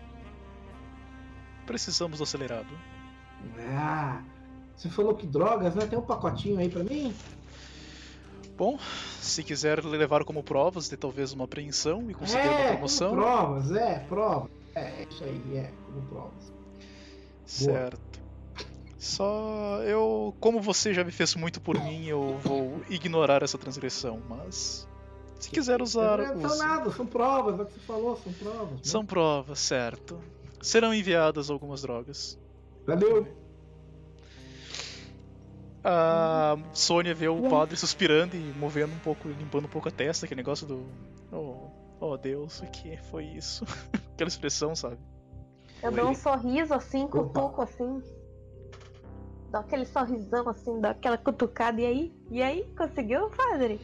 [1.65, 2.73] Precisamos do acelerado.
[3.59, 4.21] Ah,
[4.75, 5.85] você falou que drogas, né?
[5.85, 7.13] Tem um pacotinho aí pra mim?
[8.57, 8.77] Bom,
[9.19, 13.09] se quiser levar como provas de talvez uma apreensão e conseguir uma é, promoção.
[13.09, 14.51] como provas, é, provas.
[14.75, 16.53] É, isso aí, é, como provas.
[17.45, 18.19] Certo.
[18.97, 24.21] Só eu, como você já me fez muito por mim, eu vou ignorar essa transgressão,
[24.29, 24.87] mas
[25.41, 26.59] se quiser usar, Não são use.
[26.59, 28.71] nada, são provas, é o que você falou, são provas.
[28.71, 28.79] né?
[28.83, 30.19] São provas, certo.
[30.61, 32.39] Serão enviadas algumas drogas.
[32.85, 33.27] Valeu.
[35.83, 40.25] A Sônia vê o padre suspirando e movendo um pouco, limpando um pouco a testa,
[40.25, 40.85] aquele negócio do.
[41.31, 43.65] Oh, oh Deus, o que foi isso?
[44.13, 44.97] Aquela expressão, sabe?
[45.81, 47.17] Eu dou um sorriso assim, Opa.
[47.17, 48.03] cutuco assim.
[49.49, 51.81] Dou aquele sorrisão assim, dou aquela cutucada.
[51.81, 52.15] E aí?
[52.29, 52.63] E aí?
[52.77, 53.79] Conseguiu, padre?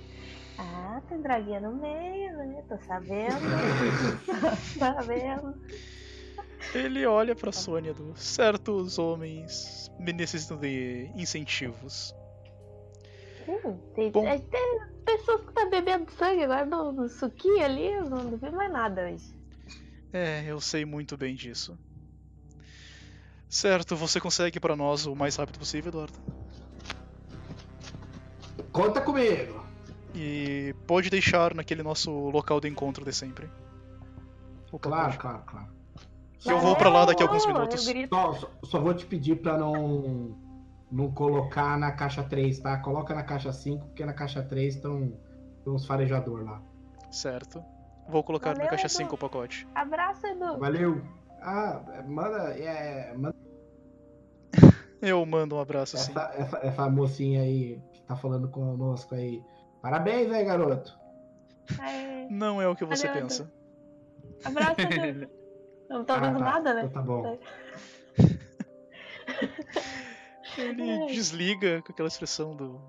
[0.58, 2.64] Ah, tem draguinha no meio, né?
[2.68, 3.40] Tô sabendo.
[4.26, 5.54] Tô sabendo.
[6.74, 8.16] Ele olha pra Sônia do.
[8.16, 12.14] Certos homens necessitam de incentivos.
[13.48, 14.28] Hum, tem, Bom.
[14.28, 18.38] é, tem pessoas que tá bebendo sangue agora no, no suquinho ali, eu não, não
[18.38, 19.34] vi mais nada hoje.
[20.12, 21.78] É, eu sei muito bem disso.
[23.48, 26.20] Certo, você consegue pra nós o mais rápido possível, Eduardo.
[28.72, 29.67] Conta comigo.
[30.18, 33.48] E pode deixar naquele nosso local de encontro de sempre.
[34.72, 35.18] Opa, Claro, pode.
[35.20, 35.68] claro, claro.
[36.40, 37.84] Que eu vou pra lá daqui a alguns minutos.
[38.10, 40.36] Só, só, só vou te pedir pra não,
[40.92, 42.78] não colocar na caixa 3, tá?
[42.80, 45.14] Coloca na caixa 5, porque na caixa 3 estão
[45.64, 46.62] tem uns farejador lá.
[47.12, 47.64] Certo.
[48.08, 48.96] Vou colocar na Valeu, caixa Edu.
[48.96, 49.68] 5 o pacote.
[49.76, 50.58] Abraço, Edu.
[50.58, 51.02] Valeu.
[51.42, 53.36] Ah, manda, é, manda
[55.02, 56.12] Eu mando um abraço sim.
[56.12, 59.44] essa, essa, essa mocinha aí que tá falando conosco aí.
[59.82, 60.98] Parabéns, aí, garoto.
[61.80, 63.52] Aê, Não é o que você Valeu, pensa.
[64.44, 64.76] Abraço.
[65.90, 66.46] Não tô Ah, ouvindo tá.
[66.46, 66.82] nada, né?
[66.86, 67.38] Então tá bom.
[70.58, 72.82] Ele desliga com aquela expressão do.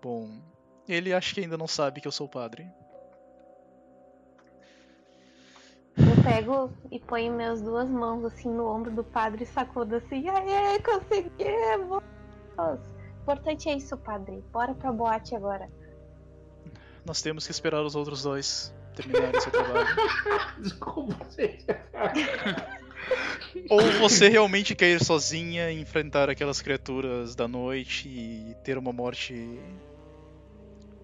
[0.00, 0.28] Bom.
[0.88, 2.66] Ele acha que ainda não sabe que eu sou padre.
[5.96, 10.28] Eu pego e ponho minhas duas mãos assim no ombro do padre e sacudo assim.
[10.28, 12.02] Aê, conseguimos!
[12.58, 14.42] O importante é isso, padre.
[14.52, 15.70] Bora pra boate agora.
[17.04, 19.86] Nós temos que esperar os outros dois terminarem seu trabalho.
[20.60, 21.66] Desculpa, gente.
[23.68, 28.92] Ou você realmente quer ir sozinha e enfrentar aquelas criaturas da noite e ter uma
[28.92, 29.60] morte.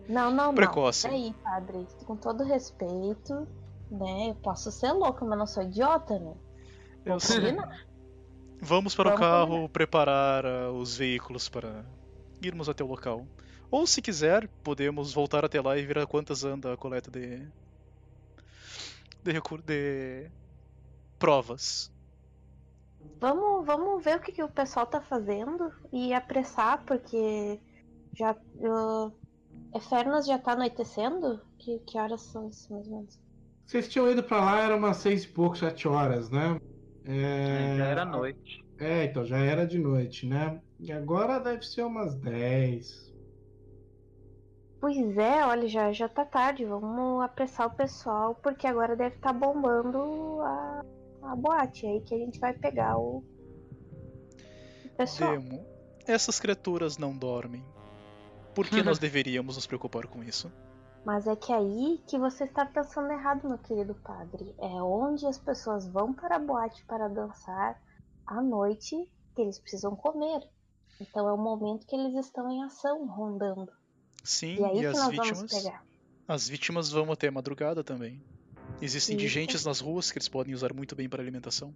[0.08, 1.06] Não, não, Precoce.
[1.06, 1.14] não.
[1.14, 1.86] Peraí, padre.
[2.06, 3.46] Com todo respeito,
[3.90, 4.30] né?
[4.30, 6.34] Eu posso ser louca, mas não sou idiota, né?
[7.04, 7.40] Eu Vamos sei.
[7.40, 7.86] combinar.
[8.60, 11.84] Vamos para o Vamos carro preparar ah, os veículos para
[12.42, 13.26] irmos até o local.
[13.70, 17.50] Ou se quiser, podemos voltar até lá e ver a quantas anda a coleta de.
[19.22, 20.30] de, recur- de
[21.18, 21.92] provas.
[23.20, 27.60] Vamos, vamos ver o que, que o pessoal tá fazendo e apressar, porque
[28.14, 28.32] já.
[28.54, 29.12] Uh,
[29.74, 31.40] Efernas já tá anoitecendo?
[31.58, 33.20] Que, que horas são isso, mais ou menos?
[33.66, 36.58] Vocês tinham ido pra lá, era umas seis e pouco, sete horas, né?
[37.04, 37.76] É...
[37.76, 38.64] Já era noite.
[38.78, 40.62] É, então já era de noite, né?
[40.78, 43.07] E agora deve ser umas 10.
[44.80, 46.64] Pois é, olha, já, já tá tarde.
[46.64, 50.84] Vamos apressar o pessoal, porque agora deve estar bombando a,
[51.22, 53.24] a boate aí que a gente vai pegar o,
[54.84, 55.32] o pessoal.
[55.32, 55.64] Demo,
[56.06, 57.64] essas criaturas não dormem.
[58.54, 60.50] Por que nós deveríamos nos preocupar com isso?
[61.04, 64.54] Mas é que aí que você está pensando errado, meu querido padre.
[64.58, 67.80] É onde as pessoas vão para a boate para dançar
[68.26, 70.40] à noite que eles precisam comer.
[71.00, 73.77] Então é o momento que eles estão em ação, rondando.
[74.28, 75.52] Sim, E é e as vítimas.
[76.28, 78.22] As vítimas vão até a madrugada também.
[78.82, 79.24] Existem Isso.
[79.24, 81.74] indigentes nas ruas que eles podem usar muito bem para alimentação.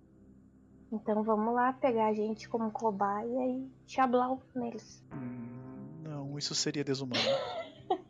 [0.92, 5.02] Então vamos lá pegar a gente como cobaia e chablau neles.
[5.14, 7.18] Hum, não, isso seria desumano.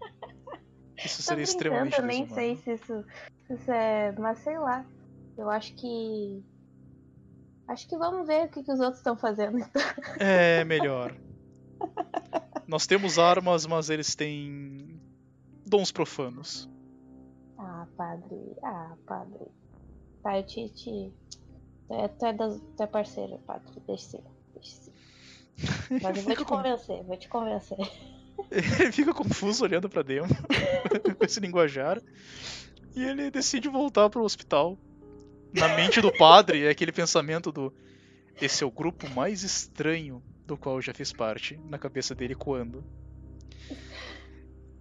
[1.04, 2.34] Isso seria extremamente eu nem desumano.
[2.34, 3.04] sei se isso,
[3.48, 4.12] se isso é.
[4.12, 4.86] Mas sei lá.
[5.36, 6.44] Eu acho que.
[7.66, 9.58] Acho que vamos ver o que, que os outros estão fazendo.
[10.20, 11.12] É melhor.
[12.72, 14.98] Nós temos armas, mas eles têm
[15.66, 16.70] dons profanos.
[17.58, 18.56] Ah, padre.
[18.62, 19.44] Ah, padre.
[20.24, 20.70] Eu te.
[20.70, 21.12] te...
[21.86, 23.70] Tu, é, tu, é das, tu é parceiro, padre.
[23.86, 24.22] Deixa ser.
[24.54, 24.92] Deixa ser.
[26.02, 27.78] Mas eu vou te convencer, vou te convencer.
[28.50, 30.34] Ele fica confuso olhando pra dentro
[31.14, 32.00] com esse linguajar.
[32.96, 34.78] E ele decide voltar pro hospital.
[35.52, 37.70] Na mente do padre é aquele pensamento do
[38.40, 42.34] esse é o grupo mais estranho do qual eu já fiz parte, na cabeça dele
[42.34, 42.84] quando.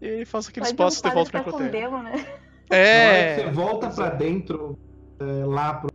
[0.01, 2.39] E ele faz aqueles um passos de padre volta pra demo, né?
[2.69, 4.77] É, você volta pra dentro,
[5.19, 5.91] é, lá pro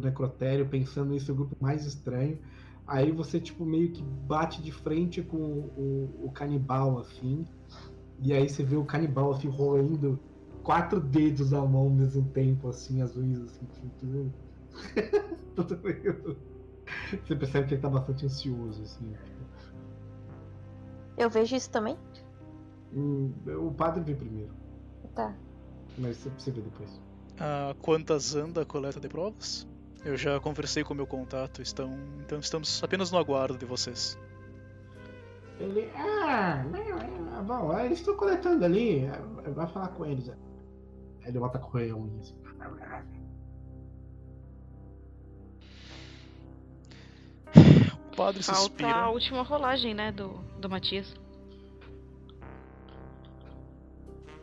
[0.00, 2.38] necrotério, pensando nesse grupo mais estranho.
[2.86, 7.44] Aí você, tipo, meio que bate de frente com o, o, o canibal, assim.
[8.22, 10.18] E aí você vê o canibal, assim, roendo
[10.62, 13.66] quatro dedos na mão ao mesmo tempo, assim, azuis, assim,
[14.00, 14.32] tudo.
[15.54, 16.36] tudo meio...
[17.26, 19.14] Você percebe que ele tá bastante ansioso, assim.
[21.16, 21.98] Eu vejo isso também?
[22.92, 24.52] Hum, o padre vê primeiro,
[25.14, 25.34] Tá.
[25.98, 27.00] mas você- vê depois.
[27.38, 29.66] A quantas anda a coleta de provas?
[30.04, 34.18] Eu já conversei com o meu contato, estão, então estamos apenas no aguardo de vocês.
[35.58, 35.90] Ele.
[35.94, 39.00] Ah, não, é, bom, eles estão coletando ali.
[39.04, 40.30] é, Vai falar com eles.
[41.22, 42.34] Ele bota a correr a unha assim.
[48.24, 48.90] Padre Falta suspira.
[48.94, 50.28] a última rolagem, né, do,
[50.60, 51.14] do Matias.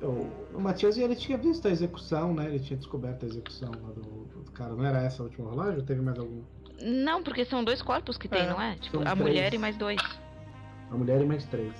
[0.02, 2.46] O, o Matias ele tinha visto a execução, né?
[2.46, 4.02] Ele tinha descoberto a execução lá do,
[4.44, 4.74] do cara.
[4.76, 6.44] Não era essa a última rolagem ou teve mais alguma?
[6.82, 8.76] Não, porque são dois corpos que tem, É, não é?
[8.76, 9.54] Tipo, a mulher três.
[9.54, 10.00] e mais dois.
[10.92, 11.74] A mulher e mais três.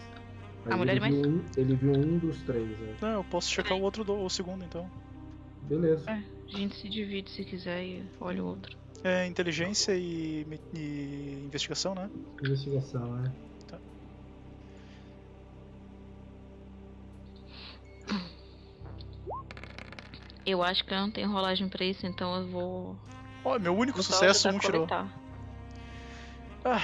[0.66, 2.70] Mas A mulher e mais- Um, ele viu um dos três.
[2.82, 2.96] é.
[3.02, 4.90] Não, eu posso checar o outro, do, o segundo então.
[5.64, 6.10] Beleza.
[6.10, 6.14] É,
[6.54, 8.76] a gente se divide se quiser e olha o outro.
[9.04, 12.10] É inteligência e, e investigação, né?
[12.42, 13.32] Investigação, né?
[20.48, 22.96] Eu acho que eu não tenho rolagem pra isso, então eu vou.
[23.44, 24.88] Ó, meu único sucesso, um tirou.
[26.64, 26.82] Ah,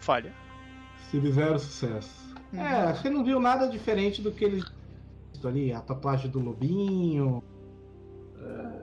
[0.00, 0.34] falha.
[1.10, 2.36] Tive zero sucesso.
[2.52, 2.60] Uhum.
[2.60, 4.62] É, você não viu nada diferente do que ele
[5.32, 7.42] visto ali, a tatuagem do lobinho,
[8.38, 8.75] é,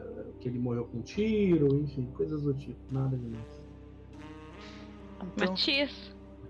[0.44, 3.62] que ele morreu com um tiro, enfim, coisas do tipo, nada demais.
[5.16, 5.92] Então, Matias,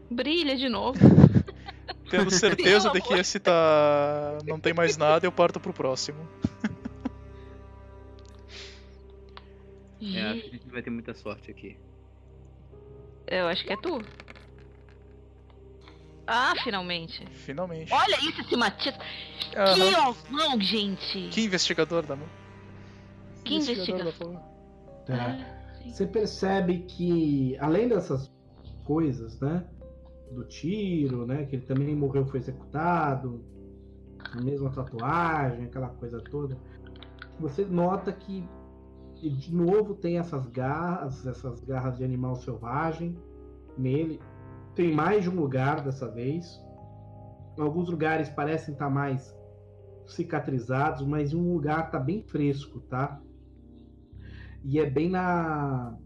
[0.09, 0.97] brilha de novo.
[2.09, 4.39] tendo certeza de que esse tá.
[4.47, 6.27] não tem mais nada, eu parto pro próximo.
[10.05, 11.77] É, acho que a gente vai ter muita sorte aqui.
[13.25, 14.03] Eu acho que é tu.
[16.27, 17.25] Ah, finalmente.
[17.31, 17.93] Finalmente.
[17.93, 18.95] Olha isso, esse Matias.
[19.55, 19.75] Aham.
[19.75, 21.29] Que aulão, gente.
[21.29, 22.27] Que investigador da mão.
[23.43, 24.41] Que investigação.
[25.07, 25.13] É.
[25.13, 25.53] Ah.
[25.85, 28.31] Você percebe que, além dessas
[28.83, 29.65] coisas, né?
[30.31, 31.45] Do tiro, né?
[31.45, 33.43] Que ele também morreu, foi executado,
[34.31, 36.57] a mesma tatuagem, aquela coisa toda.
[37.39, 38.47] Você nota que,
[39.15, 43.17] de novo, tem essas garras, essas garras de animal selvagem
[43.77, 44.19] nele.
[44.75, 46.61] Tem mais de um lugar dessa vez.
[47.57, 49.35] Alguns lugares parecem estar mais
[50.07, 53.21] cicatrizados, mas um lugar tá bem fresco, tá?
[54.63, 55.97] E é bem na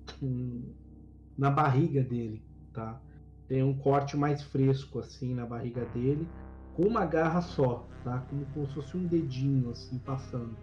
[1.38, 2.41] na barriga dele,
[2.74, 2.99] tá?
[3.47, 6.28] Tem um corte mais fresco assim na barriga dele,
[6.76, 8.20] com uma garra só, tá?
[8.30, 10.55] Como, como se fosse um dedinho assim passando.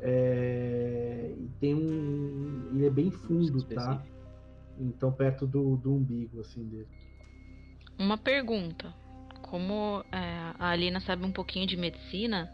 [0.00, 4.02] É, E tem um, ele é bem fundo, tá?
[4.78, 6.88] Então perto do, do umbigo assim dele.
[7.98, 8.94] Uma pergunta.
[9.42, 12.50] Como é, a Alina sabe um pouquinho de medicina,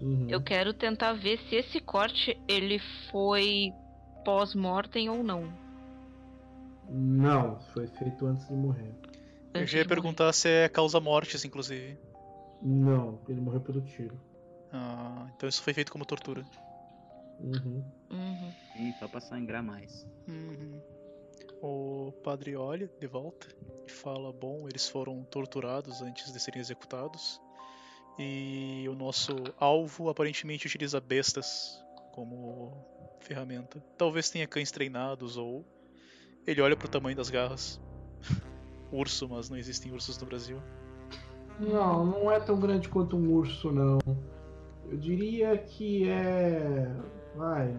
[0.00, 0.26] Uhum.
[0.28, 2.78] eu quero tentar ver se esse corte ele
[3.10, 3.72] foi
[4.28, 5.50] pós-mortem ou não.
[6.86, 8.94] Não, foi feito antes de morrer.
[9.54, 11.98] Eu já ia perguntar se é causa mortes, inclusive.
[12.60, 14.20] Não, ele morreu pelo tiro.
[14.70, 16.44] Ah, então isso foi feito como tortura.
[17.40, 17.82] Uhum.
[18.10, 18.52] Uhum.
[18.76, 20.06] Sim, só pra sangrar mais.
[20.28, 20.78] Uhum.
[21.62, 23.48] O padre olha de volta
[23.86, 27.40] e fala: Bom, eles foram torturados antes de serem executados.
[28.18, 32.97] E o nosso alvo aparentemente utiliza bestas como
[33.28, 33.82] ferramenta.
[33.96, 35.64] Talvez tenha cães treinados ou.
[36.46, 37.80] Ele olha pro tamanho das garras.
[38.90, 40.58] Urso, mas não existem ursos no Brasil.
[41.60, 43.98] Não, não é tão grande quanto um urso, não.
[44.90, 46.90] Eu diria que é.
[47.36, 47.76] Vai.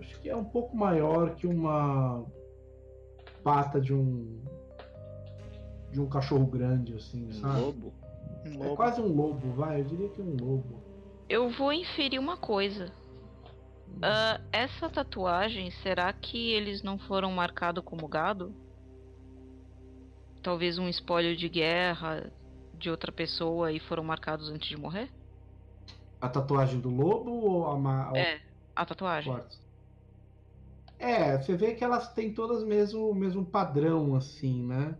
[0.00, 2.24] Acho que é um pouco maior que uma
[3.42, 4.40] pata de um.
[5.90, 7.60] de um cachorro grande, assim, Um sabe?
[7.60, 7.92] lobo?
[8.46, 8.76] Um É lobo.
[8.76, 9.80] quase um lobo, vai.
[9.80, 10.80] Eu diria que é um lobo.
[11.28, 12.92] Eu vou inferir uma coisa.
[14.02, 18.56] Ah, essa tatuagem, será que eles não foram marcados como gado?
[20.42, 22.32] Talvez um espólio de guerra
[22.72, 25.12] de outra pessoa e foram marcados antes de morrer?
[26.20, 27.78] A tatuagem do lobo ou a.
[27.78, 28.10] Ma...
[28.14, 28.40] É,
[28.74, 29.32] a tatuagem.
[30.98, 34.98] É, você vê que elas têm todas mesmo o mesmo padrão, assim, né?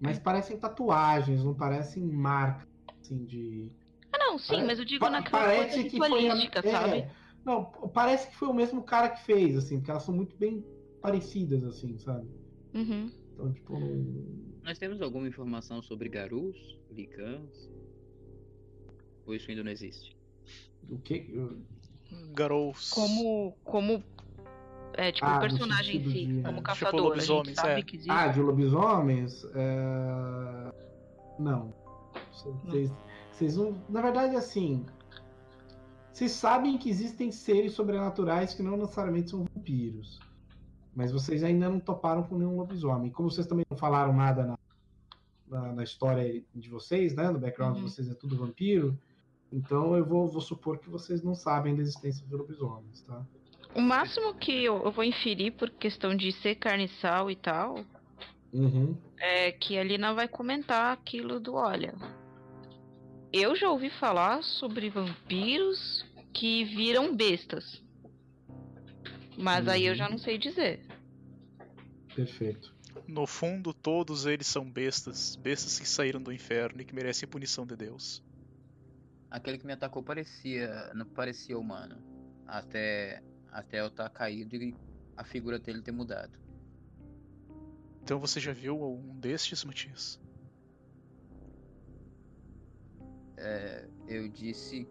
[0.00, 2.68] Mas parecem tatuagens, não parecem marcas,
[3.02, 3.72] assim, de.
[4.12, 7.10] Ah, não, sim, mas eu digo pa- naquela parece coisa que foi a- é, sabe?
[7.44, 10.64] Não, parece que foi o mesmo cara que fez, assim, porque elas são muito bem
[11.00, 12.28] parecidas, assim, sabe?
[12.74, 13.10] Uhum.
[13.34, 14.52] Então, tipo, não.
[14.62, 17.68] Nós temos alguma informação sobre garus, licãs?
[19.26, 20.16] Ou isso ainda não existe?
[20.88, 21.32] O que.
[22.34, 22.90] Garous.
[22.90, 23.56] Como.
[23.64, 24.02] como.
[24.94, 27.00] É, tipo, Ah, o personagem em si, de- como Tipo caçador.
[27.12, 27.82] a gente lobisomens, sabe é.
[27.82, 28.10] que existe.
[28.10, 29.44] Ah, de lobisomens?
[29.54, 30.72] É...
[31.38, 31.74] Não.
[32.64, 32.90] Vocês,
[33.32, 33.74] vocês não.
[33.88, 34.84] Na verdade, assim.
[36.12, 40.20] Vocês sabem que existem seres sobrenaturais que não necessariamente são vampiros.
[40.94, 43.10] Mas vocês ainda não toparam com nenhum lobisomem.
[43.10, 44.58] Como vocês também não falaram nada na,
[45.48, 47.30] na, na história de vocês, né?
[47.30, 47.84] No background Uhum.
[47.84, 48.98] de vocês é tudo vampiro.
[49.50, 53.24] Então eu vou, vou supor que vocês não sabem da existência de lobisomens, tá?
[53.74, 57.82] O máximo que eu, eu vou inferir por questão de ser carniçal e tal
[58.52, 58.94] Uhum.
[59.18, 61.94] é que a Lina vai comentar aquilo do olha.
[63.32, 66.04] Eu já ouvi falar sobre vampiros
[66.34, 67.82] que viram bestas.
[69.38, 70.84] Mas aí eu já não sei dizer.
[72.14, 72.74] Perfeito.
[73.08, 75.34] No fundo, todos eles são bestas.
[75.36, 78.22] Bestas que saíram do inferno e que merecem a punição de Deus.
[79.30, 80.92] Aquele que me atacou parecia.
[80.94, 81.96] não parecia humano.
[82.46, 83.22] Até.
[83.50, 84.74] Até eu estar caído e
[85.16, 86.38] a figura dele ter mudado.
[88.02, 90.21] Então você já viu um destes, Matias?
[93.44, 94.86] É, eu disse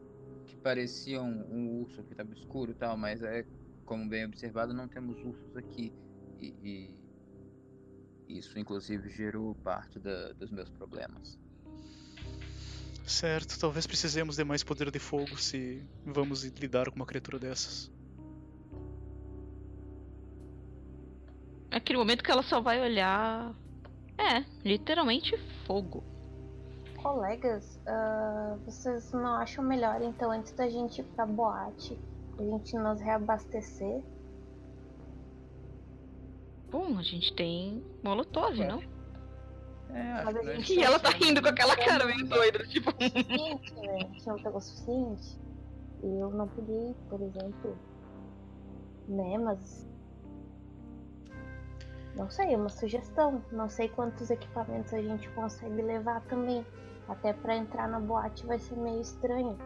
[0.46, 3.46] que parecia um, um urso que estava escuro e tal, mas é
[3.86, 5.94] como bem observado, não temos ursos aqui.
[6.40, 6.54] E,
[8.28, 11.40] e isso inclusive gerou parte da- dos meus problemas.
[13.06, 17.92] Certo, talvez precisemos de mais poder de fogo se vamos lidar com uma criatura dessas.
[21.70, 23.56] Naquele momento que ela só vai olhar.
[24.18, 25.36] É, literalmente
[25.66, 26.11] fogo.
[27.02, 32.00] Colegas, ah, vocês não acham melhor então antes da gente ir pra boate,
[32.38, 34.04] a gente nos reabastecer?
[36.70, 38.82] Bom, a gente tem Molotov, não?
[39.94, 42.92] É, Mas acho a gente- E ela tá rindo com aquela cara meio doida, tipo.
[43.02, 43.94] suficiente, né?
[43.96, 45.40] A gente não pegou o suficiente.
[46.02, 47.78] Eu não peguei, por exemplo.
[49.10, 49.86] Né, mas.
[52.16, 53.44] Não sei, é uma sugestão.
[53.52, 56.66] Não sei quantos equipamentos a gente consegue levar também.
[57.12, 59.58] Até pra entrar na boate vai ser meio estranho.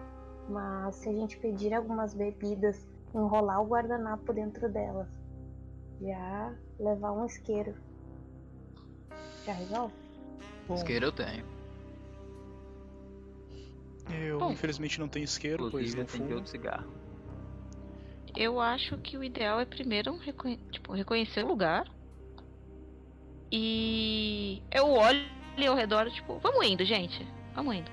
[0.50, 5.08] Mas se a gente pedir algumas bebidas, enrolar o guardanapo dentro delas,
[6.02, 7.76] já levar um isqueiro.
[9.46, 9.94] Já resolve?
[10.68, 11.46] Bom, Isqueiro eu tenho.
[14.28, 14.52] eu Bom.
[14.52, 16.34] infelizmente não tenho isqueiro, pois não fumo.
[16.34, 16.88] outro cigarro.
[18.36, 21.86] Eu acho que o ideal é primeiro reconhe- tipo, reconhecer o lugar.
[23.52, 27.28] E eu olho ali ao redor, tipo, vamos indo, gente.
[27.54, 27.92] Vamos indo.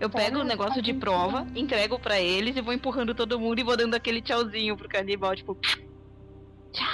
[0.00, 3.38] Eu Tá, pego o mas negócio de prova, entrego pra eles e vou empurrando todo
[3.38, 5.56] mundo e vou dando aquele tchauzinho pro canibal, tipo.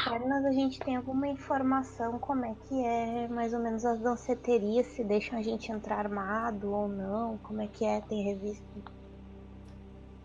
[0.04, 4.86] Pernas, a gente tem alguma informação como é que é mais ou menos as danceterias,
[4.88, 8.64] se deixam a gente entrar armado ou não, como é que é, tem revista.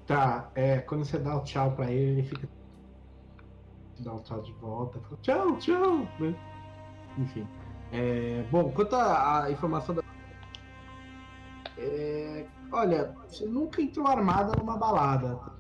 [0.06, 2.50] Tá, é, quando você dá o tchau pra ele, ele fica.
[4.00, 6.36] Dá o tchau de volta, fala, tchau, tchau, né?
[7.18, 7.48] Enfim.
[7.92, 10.04] É, bom, quanto à informação da.
[11.78, 15.36] É, olha, você nunca entrou armada numa balada.
[15.36, 15.56] tá?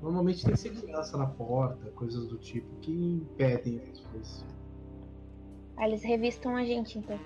[0.00, 4.44] Normalmente tem segurança na porta, coisas do tipo que impedem as coisas.
[5.76, 7.18] Aí eles revistam a gente, então.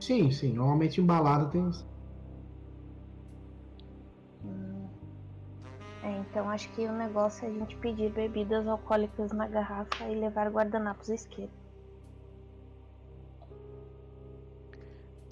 [0.00, 1.70] Sim, sim, normalmente em balada tem.
[4.44, 4.88] Hum.
[6.02, 10.14] É, então acho que o negócio é a gente pedir bebidas alcoólicas na garrafa e
[10.14, 11.61] levar guardanapos isqueiro.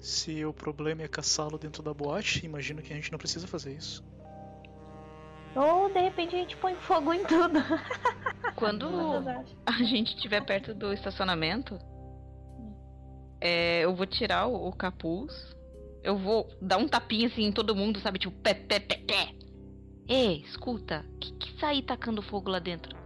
[0.01, 3.75] Se o problema é caçá-lo dentro da boate, imagino que a gente não precisa fazer
[3.75, 4.03] isso.
[5.55, 7.59] Ou de repente a gente põe fogo em tudo.
[8.55, 9.45] Quando acham?
[9.65, 11.77] a gente estiver perto do estacionamento,
[13.39, 15.55] é, eu vou tirar o, o capuz.
[16.03, 18.17] Eu vou dar um tapinha assim em todo mundo, sabe?
[18.17, 19.35] Tipo, pé, pé, pé, pé.
[20.07, 22.97] Ei, escuta, que que sai tacando fogo lá dentro?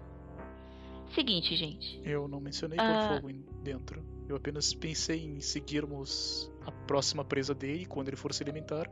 [1.14, 2.02] Seguinte, gente.
[2.06, 3.10] Eu não mencionei Ah.
[3.10, 4.02] pôr fogo dentro.
[4.30, 8.90] Eu apenas pensei em seguirmos a próxima presa dele e quando ele for se alimentar.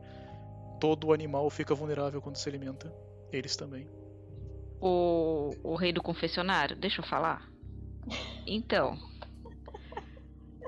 [0.80, 2.92] Todo animal fica vulnerável quando se alimenta.
[3.32, 3.88] Eles também.
[4.80, 7.48] O, o rei do confessionário, deixa eu falar.
[8.46, 8.98] Então.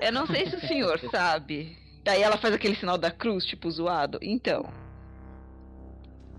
[0.01, 1.77] Eu não sei se o senhor sabe.
[2.03, 4.17] Daí ela faz aquele sinal da cruz, tipo, zoado.
[4.21, 4.65] Então.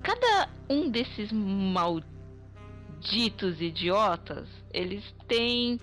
[0.03, 2.01] Cada um desses malditos
[3.61, 5.79] idiotas, eles têm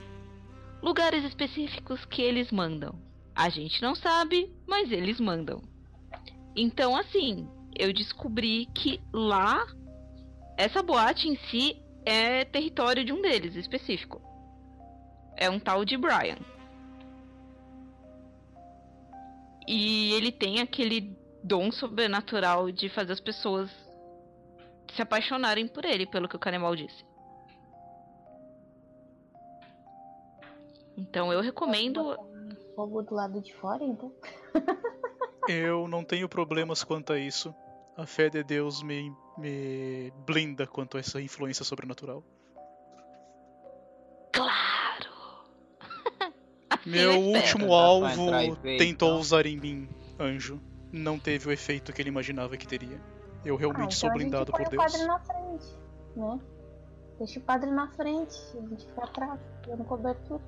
[0.82, 3.05] lugares específicos que eles mandam.
[3.36, 5.62] A gente não sabe, mas eles mandam.
[6.56, 9.66] Então, assim, eu descobri que lá
[10.58, 14.22] essa boate em si é território de um deles, específico.
[15.36, 16.38] É um tal de Brian.
[19.68, 23.70] E ele tem aquele dom sobrenatural de fazer as pessoas
[24.94, 27.04] se apaixonarem por ele, pelo que o Canemal disse.
[30.98, 32.18] Então eu recomendo.
[32.76, 34.12] Fogo do lado de fora, então.
[35.48, 37.54] Eu não tenho problemas quanto a isso.
[37.98, 42.24] A fé de Deus me, me blinda quanto a essa influência sobrenatural.
[44.34, 45.10] Claro!
[46.70, 49.20] Assim Meu último alvo e ver, tentou então.
[49.20, 49.88] usar em mim,
[50.20, 50.60] anjo.
[50.92, 53.00] Não teve o efeito que ele imaginava que teria.
[53.46, 54.84] Eu realmente ah, sou então blindado a gente por Deus.
[54.84, 55.66] o padre na frente,
[56.16, 56.40] né?
[57.20, 60.42] Deixa o padre na frente, a gente fica atrás, dando cobertura.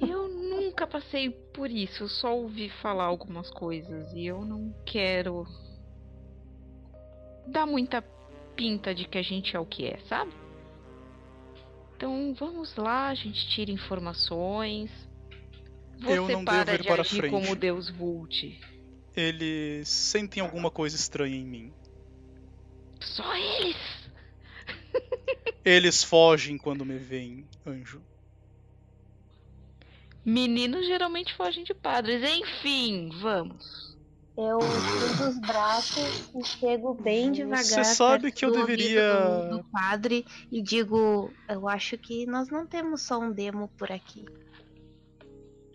[0.00, 5.46] Eu nunca passei por isso, eu só ouvi falar algumas coisas e eu não quero
[7.46, 8.02] dar muita
[8.56, 10.32] pinta de que a gente é o que é, sabe?
[11.96, 14.90] Então vamos lá, a gente tira informações.
[15.98, 17.30] Você Eu não para devo ir de para agir frente.
[17.30, 18.58] como Deus Vult.
[19.14, 21.72] Eles sentem alguma coisa estranha em mim.
[23.00, 23.76] Só eles!
[25.62, 28.00] Eles fogem quando me veem, anjo.
[30.24, 32.22] Meninos geralmente fogem de padres.
[32.22, 33.90] Enfim, vamos.
[34.36, 37.64] Eu cruzo os braços e chego bem devagar.
[37.64, 42.66] Você sabe que eu deveria- Do, do padre e digo: Eu acho que nós não
[42.66, 44.24] temos só um demo por aqui.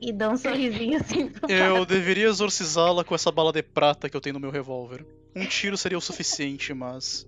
[0.02, 1.86] E dou um sorrisinho assim pro Eu padre.
[1.96, 5.06] deveria exorcizá-la com essa bala de prata que eu tenho no meu revólver.
[5.36, 7.28] Um tiro seria o suficiente, mas.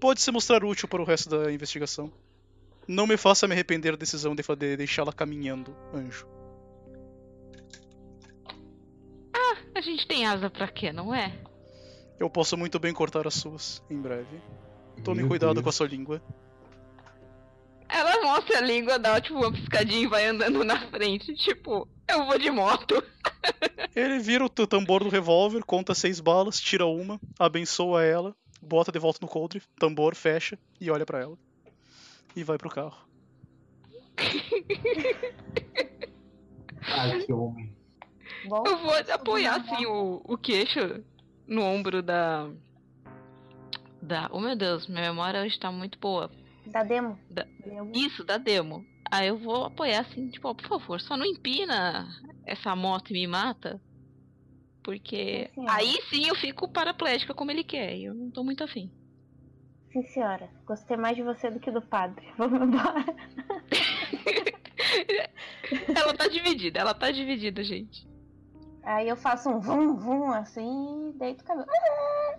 [0.00, 2.12] Pode se mostrar útil para o resto da investigação.
[2.86, 4.42] Não me faça me arrepender da decisão de
[4.76, 6.26] deixá-la caminhando, anjo.
[9.78, 11.32] A gente tem asa pra quê, não é?
[12.18, 14.42] Eu posso muito bem cortar as suas, em breve.
[15.04, 15.62] Tome Meu cuidado Deus.
[15.62, 16.20] com a sua língua.
[17.88, 21.32] Ela mostra a língua, dá tipo uma piscadinha e vai andando na frente.
[21.36, 23.00] Tipo, eu vou de moto.
[23.94, 28.98] Ele vira o tambor do revólver, conta seis balas, tira uma, abençoa ela, bota de
[28.98, 31.38] volta no coldre, tambor, fecha e olha pra ela.
[32.34, 32.98] E vai pro carro.
[36.82, 37.77] Ai, que homem.
[38.44, 41.02] Eu vou apoiar assim o, o queixo
[41.46, 42.48] no ombro da.
[44.00, 44.28] Da.
[44.32, 46.30] Oh meu Deus, minha memória hoje tá muito boa.
[46.66, 47.18] Da demo.
[47.30, 47.92] Da- Demo.
[47.94, 48.84] Isso, da demo.
[49.10, 52.06] Aí eu vou apoiar assim, tipo, ó, por favor, só não empina
[52.46, 53.80] essa moto e me mata.
[54.82, 57.96] Porque Sim, aí sim eu fico paraplégica como ele quer.
[57.96, 58.90] E eu não tô muito afim.
[59.92, 60.48] Sim, senhora.
[60.66, 62.26] Gostei mais de você do que do padre.
[62.36, 63.04] Vamos embora.
[65.96, 68.06] ela tá dividida, ela tá dividida, gente.
[68.88, 71.68] Aí eu faço um vum, vum, assim, e deito o cabelo.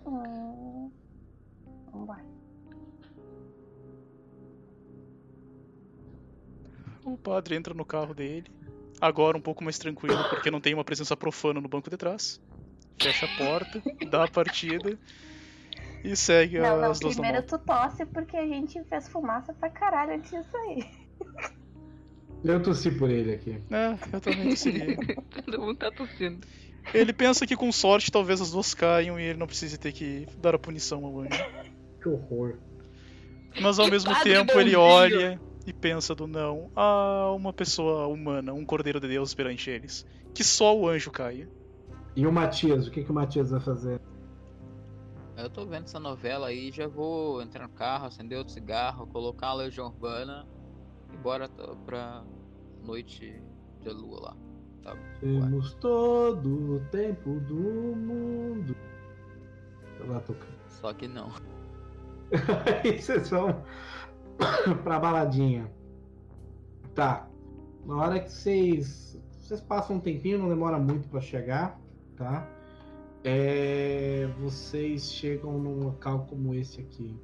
[0.04, 0.91] Hum.
[1.91, 2.26] Vambora.
[7.06, 8.52] O padre entra no carro dele,
[9.00, 12.41] agora um pouco mais tranquilo, porque não tem uma presença profana no banco de trás.
[13.00, 15.00] Fecha a porta, dá a partida
[16.04, 19.54] e segue Não, não, as duas na primeiro tu tosse porque a gente fez fumaça
[19.54, 20.84] pra caralho antes disso aí.
[22.44, 23.62] Eu tossi por ele aqui.
[23.70, 24.96] É, eu também seria.
[25.46, 26.40] Todo mundo tá tossindo.
[26.94, 30.26] Ele pensa que com sorte talvez as duas caiam e ele não precise ter que
[30.42, 31.44] dar a punição ao anjo.
[32.02, 32.58] Que horror.
[33.62, 34.80] Mas ao Que mesmo tempo ele bonzinho.
[34.80, 40.06] olha e pensa do não a uma pessoa humana, um cordeiro de Deus perante eles.
[40.34, 41.50] Que só o anjo caia.
[42.16, 44.00] E o Matias, o que, que o Matias vai fazer?
[45.38, 49.48] Eu tô vendo essa novela aí, já vou entrar no carro, acender outro cigarro, colocar
[49.48, 50.46] a Legião Urbana
[51.22, 51.49] bora
[51.86, 52.24] pra
[52.84, 53.41] noite
[53.82, 54.38] de lua lá.
[54.84, 54.93] Tá?
[54.93, 55.39] Ué.
[55.41, 58.76] Temos todo o tempo do mundo.
[60.07, 60.57] Lá tocando.
[60.67, 61.30] Só que não.
[62.84, 63.63] Aí vocês vão
[64.84, 65.70] pra baladinha.
[66.95, 67.28] Tá.
[67.86, 69.22] Na hora que vocês.
[69.41, 71.80] Vocês passam um tempinho, não demora muito pra chegar,
[72.15, 72.47] tá?
[73.24, 77.20] É, vocês chegam num local como esse aqui.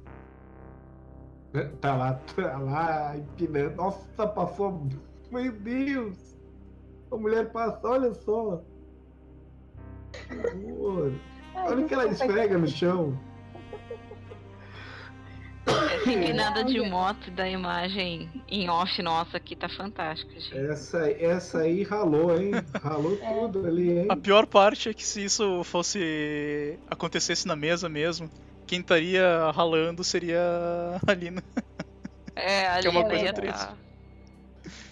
[1.80, 3.76] Tá lá, tá lá, empinando.
[3.76, 4.86] Nossa, passou.
[5.30, 6.36] Meu Deus!
[7.10, 8.62] A mulher passa, olha só.
[10.12, 11.12] Que horror.
[11.54, 13.18] Ai, Olha o que ela esfrega no chão.
[15.66, 20.56] Essa empinada de moto da imagem em off nossa aqui tá fantástica, gente.
[20.56, 22.52] Essa, essa aí ralou, hein?
[22.80, 23.34] Ralou É.
[23.40, 24.06] tudo ali, hein?
[24.08, 28.30] A pior parte é que se isso fosse acontecesse na mesa mesmo,
[28.66, 30.40] quem estaria ralando seria
[31.06, 31.42] a Lina.
[32.34, 33.58] É, a Que é uma coisa ia triste.
[33.66, 33.74] tá-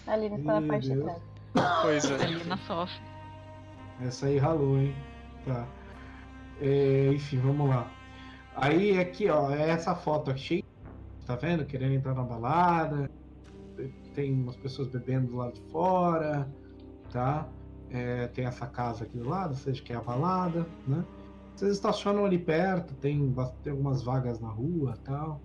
[0.07, 1.21] A Aline tá na parte de trás.
[1.81, 2.27] Pois A é.
[2.27, 3.01] Lina sofre.
[4.01, 4.95] Essa aí ralou, hein?
[5.45, 5.67] Tá.
[6.61, 7.91] É, enfim, vamos lá.
[8.55, 10.63] Aí aqui, ó, é essa foto aqui.
[11.25, 11.65] Tá vendo?
[11.65, 13.09] Querendo entrar na balada.
[14.13, 16.47] Tem umas pessoas bebendo do lado de fora,
[17.11, 17.45] tá?
[17.91, 21.03] É, tem essa casa aqui do lado, ou seja, que é a balada, né?
[21.55, 23.33] Vocês estacionam ali perto, tem,
[23.63, 25.39] tem algumas vagas na rua tal.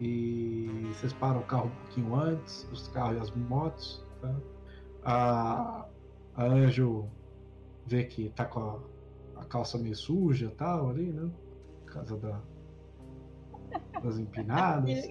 [0.00, 4.04] E vocês param o carro um pouquinho antes, os carros e as motos.
[4.22, 4.34] Tá?
[5.04, 5.86] A,
[6.34, 7.08] a Anjo
[7.86, 11.30] vê que tá com a, a calça meio suja tal ali, né?
[11.84, 12.40] Por causa da,
[14.02, 15.06] das empinadas.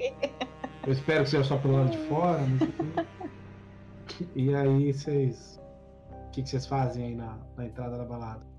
[0.85, 3.05] Eu espero que seja só pelo lado de fora, mas...
[4.35, 5.61] E aí vocês.
[6.09, 8.54] O que, que vocês fazem aí na, na entrada da balada?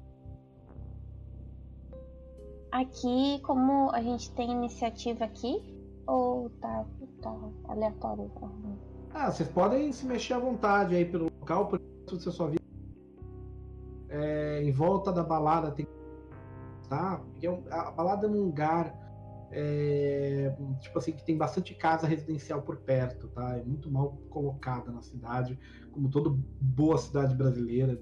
[2.77, 5.65] Aqui, como a gente tem iniciativa aqui,
[6.07, 6.85] ou tá,
[7.23, 7.35] tá
[7.69, 8.31] aleatório?
[9.15, 12.59] Ah, vocês podem se mexer à vontade aí pelo local, por isso você só viu.
[14.11, 15.87] É, em volta da balada tem.
[16.87, 17.17] Tá?
[17.17, 18.95] Porque é a balada é um lugar.
[19.51, 23.57] É, tipo assim, que tem bastante casa residencial por perto, tá?
[23.57, 25.59] É muito mal colocada na cidade,
[25.93, 27.99] como toda boa cidade brasileira.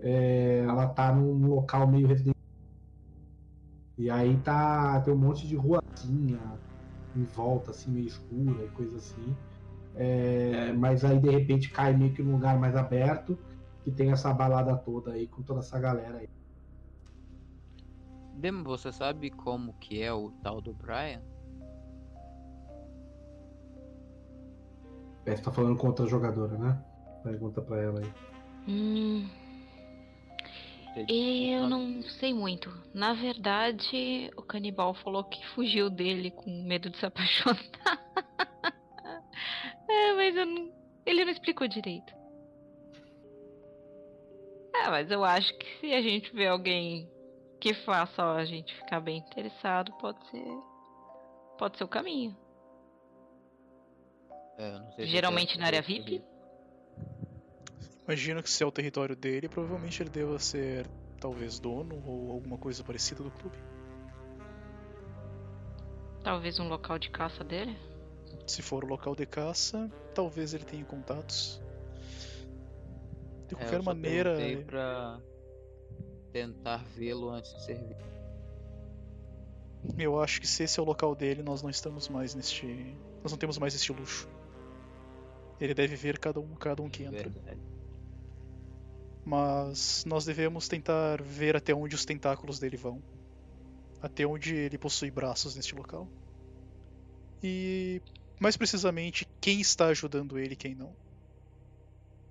[0.00, 2.39] É, ela tá num local meio residencial
[4.00, 5.00] e aí tá.
[5.02, 6.40] Tem um monte de ruazinha
[7.14, 9.36] em volta, assim, meio escura e coisa assim.
[9.94, 13.38] É, mas aí de repente cai meio que num lugar mais aberto,
[13.82, 16.28] que tem essa balada toda aí, com toda essa galera aí.
[18.32, 21.20] Demo, você sabe como que é o tal do Brian?
[25.26, 26.82] É, você tá falando com outra jogadora, né?
[27.22, 28.12] Pergunta pra ela aí.
[28.66, 29.28] Hum,
[31.08, 32.70] eu não sei muito.
[32.92, 37.58] Na verdade, o canibal falou que fugiu dele com medo de se apaixonar.
[39.88, 40.72] é, mas eu não...
[41.06, 42.12] ele não explicou direito.
[44.74, 47.08] É, mas eu acho que se a gente vê alguém
[47.60, 50.44] que faça a gente ficar bem interessado, pode ser.
[51.58, 52.34] Pode ser o caminho.
[54.56, 56.22] É, Geralmente na área VIP?
[58.10, 60.84] Imagino que se é o território dele, provavelmente ele deva ser
[61.20, 63.56] talvez dono ou alguma coisa parecida do clube.
[66.20, 67.78] Talvez um local de caça dele?
[68.48, 71.62] Se for o local de caça, talvez ele tenha contatos.
[73.46, 74.42] De qualquer é, eu maneira.
[74.42, 75.20] Eu pra
[76.32, 77.96] tentar vê-lo antes de servir.
[79.96, 82.66] Eu acho que se esse é o local dele, nós não estamos mais neste.
[83.22, 84.28] Nós não temos mais este luxo.
[85.60, 87.28] Ele deve ver cada um, cada um que entra.
[87.28, 87.79] Verdade
[89.30, 93.00] mas nós devemos tentar ver até onde os tentáculos dele vão,
[94.02, 96.08] até onde ele possui braços neste local.
[97.40, 98.02] E
[98.40, 100.92] mais precisamente quem está ajudando ele e quem não.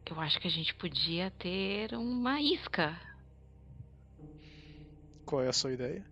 [0.06, 3.00] Eu acho que a gente podia ter uma isca.
[5.26, 6.06] Qual é a sua ideia?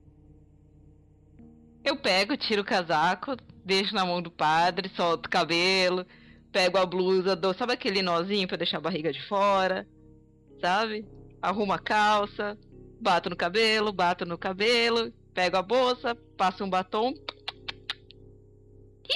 [1.84, 3.36] Eu pego, tiro o casaco,
[3.66, 6.06] deixo na mão do padre, solto o cabelo,
[6.50, 9.86] pego a blusa, dou, sabe aquele nozinho para deixar a barriga de fora?
[10.60, 11.08] Sabe?
[11.42, 12.58] Arrumo a calça,
[13.00, 17.14] bato no cabelo, bato no cabelo, pego a bolsa, passo um batom.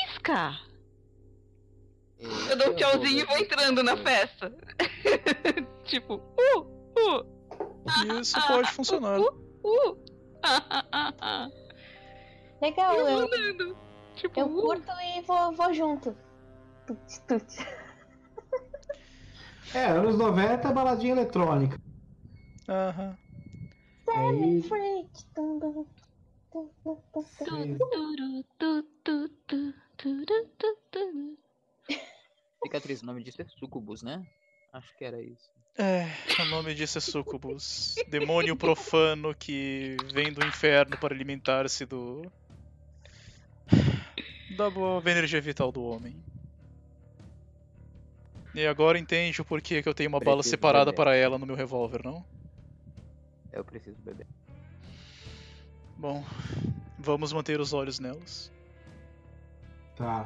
[0.07, 0.59] Isca!
[2.19, 4.53] Eu dou um tchauzinho e vou entrando na festa.
[5.85, 7.25] tipo, uh, uh.
[8.21, 9.19] Isso pode funcionar.
[9.19, 9.33] Uh,
[9.63, 9.97] uh.
[12.61, 13.75] Legal, eu, eu,
[14.15, 16.15] tipo, eu curto e vou, vou junto.
[16.85, 17.80] Tut, tut.
[19.73, 21.79] É, anos 90 é baladinha eletrônica.
[22.67, 23.17] Aham.
[24.07, 24.61] Uhum.
[24.63, 25.09] Freak.
[32.63, 34.25] Cicatriz, o nome disso é Sucubus, né?
[34.73, 35.49] Acho que era isso.
[35.77, 36.05] É,
[36.41, 37.95] o nome disso é Sucubus.
[38.09, 42.29] Demônio profano que vem do inferno para alimentar-se do.
[44.57, 46.21] da boa energia vital do homem.
[48.53, 50.95] E agora entende o porquê que eu tenho uma preciso bala separada beber.
[50.97, 52.23] para ela no meu revólver, não?
[53.51, 54.27] Eu preciso beber.
[55.97, 56.23] Bom,
[56.99, 58.51] vamos manter os olhos nelas.
[59.95, 60.25] Tá.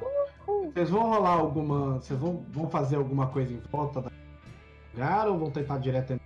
[0.74, 1.96] Vocês vão rolar alguma.
[1.96, 4.12] Vocês vão, vão fazer alguma coisa em volta da
[4.94, 6.20] lugar ou vão tentar direto?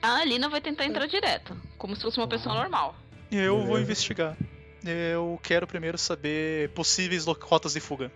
[0.00, 2.96] A Alina vai tentar entrar direto, como se fosse uma pessoa normal.
[3.30, 4.36] Eu vou investigar.
[4.84, 8.10] Eu quero primeiro saber possíveis rotas de fuga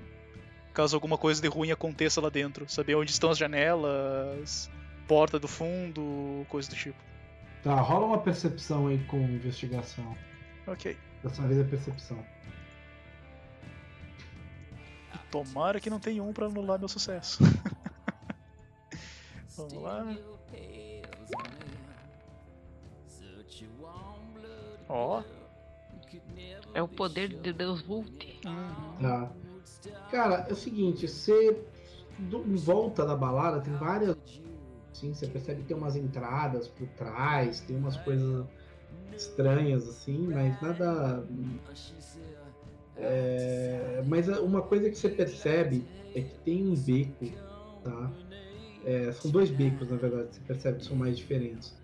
[0.76, 2.68] caso alguma coisa de ruim aconteça lá dentro.
[2.68, 4.70] Saber onde estão as janelas,
[5.08, 6.98] porta do fundo, coisa do tipo.
[7.62, 10.14] Tá, rola uma percepção aí com investigação.
[10.66, 10.94] Ok.
[11.24, 12.22] Dessa vez é percepção.
[15.30, 17.42] Tomara que não tenha um pra anular meu sucesso.
[19.56, 20.14] Vamos lá.
[24.88, 25.20] Ó.
[25.20, 25.36] Oh.
[26.74, 28.40] É o poder de Deus Vult.
[28.44, 28.98] Uhum.
[29.00, 29.32] Tá.
[30.10, 31.56] Cara, é o seguinte, você
[32.18, 34.16] em volta da balada tem várias
[34.96, 38.46] Sim, você percebe que tem umas entradas por trás, tem umas coisas
[39.14, 41.22] estranhas assim, mas nada.
[42.96, 45.84] É, mas uma coisa que você percebe
[46.14, 47.26] é que tem um beco,
[47.84, 48.10] tá?
[48.86, 51.74] É, são dois becos, na verdade, você percebe que são mais diferentes.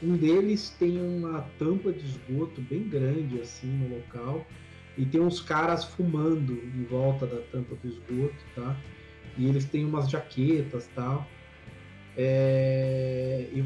[0.00, 4.46] Um deles tem uma tampa de esgoto bem grande assim no local
[5.00, 8.76] e tem uns caras fumando em volta da tampa do esgoto, tá?
[9.38, 11.26] E eles têm umas jaquetas tal.
[12.18, 13.48] É...
[13.50, 13.64] E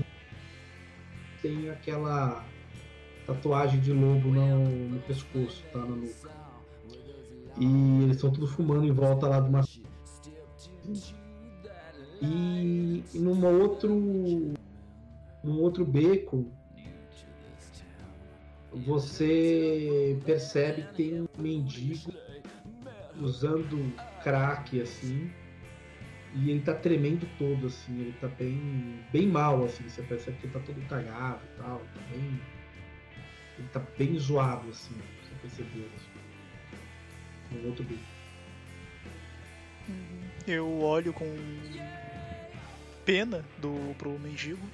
[1.43, 2.47] tem aquela
[3.26, 5.80] tatuagem de lobo no, no pescoço, tá?
[5.80, 6.30] Na nuca.
[7.59, 9.64] E eles estão tudo fumando em volta lá de uma.
[12.22, 13.91] E, e num outro.
[15.43, 16.47] num outro beco.
[18.74, 22.12] Você percebe que tem um mendigo
[23.20, 25.30] usando crack assim.
[26.36, 30.46] E ele tá tremendo todo, assim, ele tá bem, bem mal, assim, você percebe que
[30.46, 32.40] ele tá todo cagado e tal, tá bem,
[33.56, 38.02] ele tá bem zoado, assim, você percebeu, assim, no outro bico.
[40.44, 41.24] Eu olho com
[43.04, 44.68] pena do pro mendigo,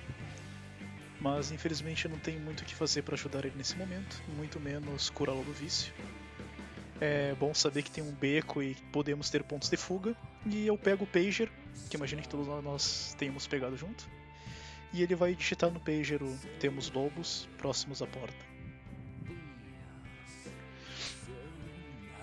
[1.21, 5.11] mas infelizmente não tenho muito o que fazer para ajudar ele nesse momento, muito menos
[5.11, 5.93] curá-lo do vício.
[7.01, 10.15] É bom saber que tem um beco e podemos ter pontos de fuga.
[10.45, 11.51] E eu pego o pager,
[11.89, 14.07] que imagino que todos nós tenhamos pegado junto.
[14.93, 16.21] E ele vai digitar no pager
[16.59, 18.51] temos lobos próximos à porta.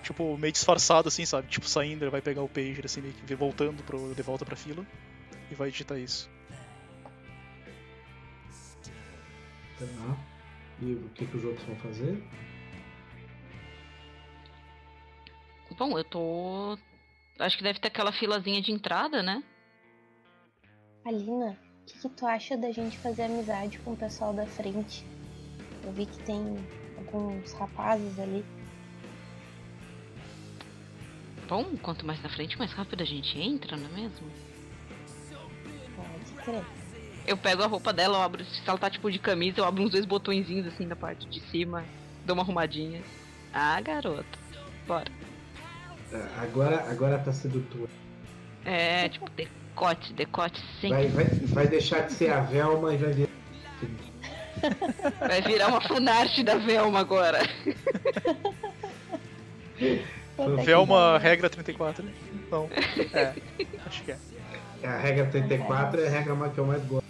[0.02, 1.48] Tipo, meio disfarçado assim, sabe?
[1.48, 4.54] Tipo, saindo, ele vai pegar o pager assim, meio que voltando pro, de volta pra
[4.54, 4.86] fila.
[5.50, 6.30] E vai digitar isso.
[9.78, 10.16] Tá.
[10.80, 12.22] E o que, que os outros vão fazer?
[15.78, 16.76] Bom, eu tô.
[17.38, 19.42] Acho que deve ter aquela filazinha de entrada, né?
[21.04, 25.06] Alina, o que, que tu acha da gente fazer amizade com o pessoal da frente?
[25.84, 26.42] Eu vi que tem
[26.96, 28.44] alguns rapazes ali.
[31.48, 34.28] Bom, quanto mais na frente, mais rápido a gente entra, não é mesmo?
[35.96, 36.77] Pode crer.
[37.28, 38.42] Eu pego a roupa dela, eu abro.
[38.42, 41.40] Se ela tá tipo de camisa, eu abro uns dois botõezinhos assim na parte de
[41.50, 41.84] cima,
[42.24, 43.02] dou uma arrumadinha.
[43.52, 44.24] Ah, garota.
[44.86, 45.12] Bora.
[46.10, 47.86] Ah, Agora, agora tá sedutor.
[48.64, 51.08] É, tipo, decote, decote sempre.
[51.08, 53.28] Vai, vai, vai deixar de ser a Velma e vai vir.
[55.20, 57.40] Vai virar uma funarte da Velma agora.
[60.64, 62.12] Velma, regra 34, né?
[62.50, 62.70] Não.
[63.12, 63.34] É,
[63.86, 64.18] acho que é.
[64.82, 67.07] A regra 34 é a regra mais que eu mais gosto.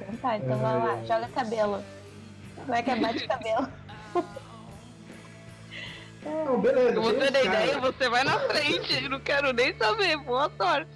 [0.00, 1.82] Então tá, então vai lá, joga cabelo.
[2.56, 3.68] Como é que é bate cabelo?
[6.24, 7.00] Não, beleza.
[7.00, 9.08] Vou tem ideia, você vai na frente.
[9.08, 10.16] Não quero nem saber.
[10.18, 10.90] Boa sorte.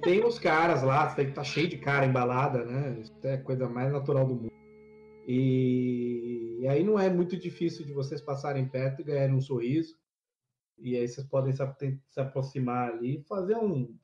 [0.00, 2.96] Tem uns caras lá, você tem que estar cheio de cara embalada, né?
[3.00, 4.52] Isso é a coisa mais natural do mundo.
[5.26, 6.58] E...
[6.60, 9.94] e aí não é muito difícil de vocês passarem perto e ganharem um sorriso.
[10.78, 11.62] E aí vocês podem se,
[12.10, 13.94] se aproximar ali e fazer um.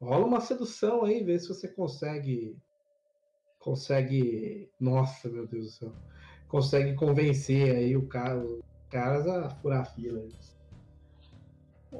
[0.00, 2.56] Rola uma sedução aí, ver se você consegue.
[3.58, 4.68] Consegue.
[4.80, 5.92] Nossa, meu Deus do céu.
[6.48, 8.60] Consegue convencer aí o cara, os
[8.90, 10.22] caras a furar a fila.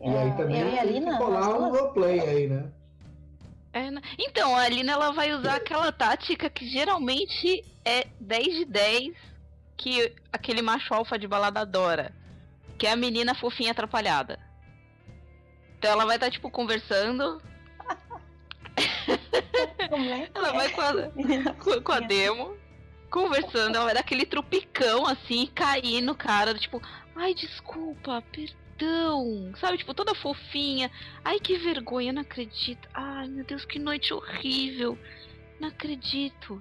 [0.00, 2.72] E aí É, também e a Lina, rolar um roleplay aí, né?
[3.72, 4.00] É, né?
[4.18, 9.14] Então, a Alina ela vai usar aquela tática que geralmente é 10 de 10
[9.76, 12.12] que aquele macho alfa de balada adora.
[12.82, 14.40] Que é a menina fofinha atrapalhada.
[15.78, 17.40] Então ela vai estar, tipo, conversando.
[19.88, 20.52] Como é Ela é?
[20.52, 20.92] vai com a,
[21.62, 22.56] com, com a demo,
[23.08, 26.82] conversando, ela vai dar aquele tropicão assim, e cair no cara, tipo,
[27.14, 29.52] ai, desculpa, perdão.
[29.60, 30.90] Sabe, tipo, toda fofinha.
[31.24, 32.88] Ai, que vergonha, não acredito.
[32.92, 34.98] Ai, meu Deus, que noite horrível.
[35.60, 36.60] Não acredito.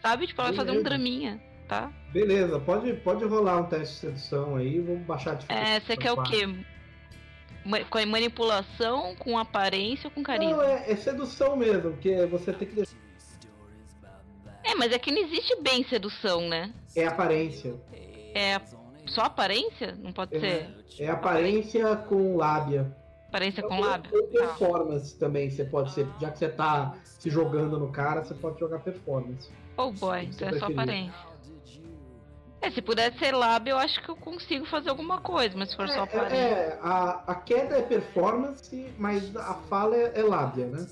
[0.00, 1.90] Sabe, tipo, ela vai fazer um draminha, tá?
[2.12, 5.70] Beleza, pode, pode rolar um teste de sedução aí, vamos baixar a dificuldade.
[5.70, 6.46] É, você quer o quê?
[7.90, 10.64] Com manipulação, com aparência ou com Não, carisma?
[10.64, 12.96] é, é sedução mesmo, porque você tem que deixar.
[14.62, 16.72] É, mas é que não existe bem sedução, né?
[16.96, 17.74] É aparência.
[18.34, 18.60] É
[19.06, 19.94] só aparência?
[20.02, 20.40] Não pode É.
[20.40, 22.94] ser É aparência com lábia.
[23.28, 24.10] aparência com Ou- lábio?
[24.14, 24.38] Ou Tá.
[24.46, 26.06] performance também, você pode ser.
[26.20, 29.50] Já que você tá se jogando no cara, você pode jogar performance.
[29.76, 30.72] Oh boy, então é só preferir?
[30.80, 31.33] aparência.
[32.64, 35.76] É, se puder ser lábio, eu acho que eu consigo fazer alguma coisa, mas se
[35.76, 36.36] for só É, aparência.
[36.36, 40.86] é, a, a queda é performance, mas a fala é, é lábia, né?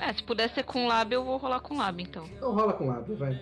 [0.00, 0.08] É.
[0.08, 2.24] É, se puder ser com lábio, eu vou rolar com lábio então.
[2.26, 3.40] Então rola com lábia, vai.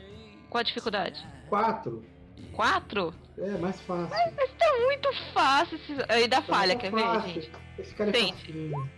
[0.50, 1.24] Qual a dificuldade?
[1.48, 2.04] Quatro.
[2.52, 3.14] Quatro?
[3.38, 4.08] É, mais fácil.
[4.58, 5.76] Tá muito fácil.
[5.78, 5.96] Esse...
[6.08, 7.20] Aí dá falha, Tá quer fácil.
[7.20, 7.52] ver, gente?
[7.78, 8.32] Esse cara é Sente.
[8.46, 8.90] facinho.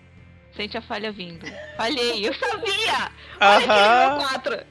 [0.56, 1.46] Sente a falha vindo.
[1.76, 3.10] Falhei, eu sabia!
[3.40, 4.16] Olha aquele Aham.
[4.16, 4.66] meu 4!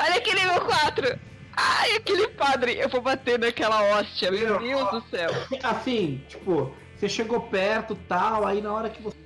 [0.00, 1.20] Olha aquele meu 4!
[1.60, 2.78] Ai, aquele padre!
[2.78, 5.30] Eu vou bater naquela hóstia, meu Meu, Deus do céu!
[5.64, 9.18] Assim, tipo, você chegou perto tal, aí na hora que você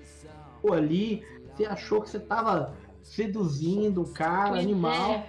[0.55, 1.22] ficou ali,
[1.55, 5.11] você achou que você tava seduzindo o cara, Pois animal.
[5.11, 5.26] é.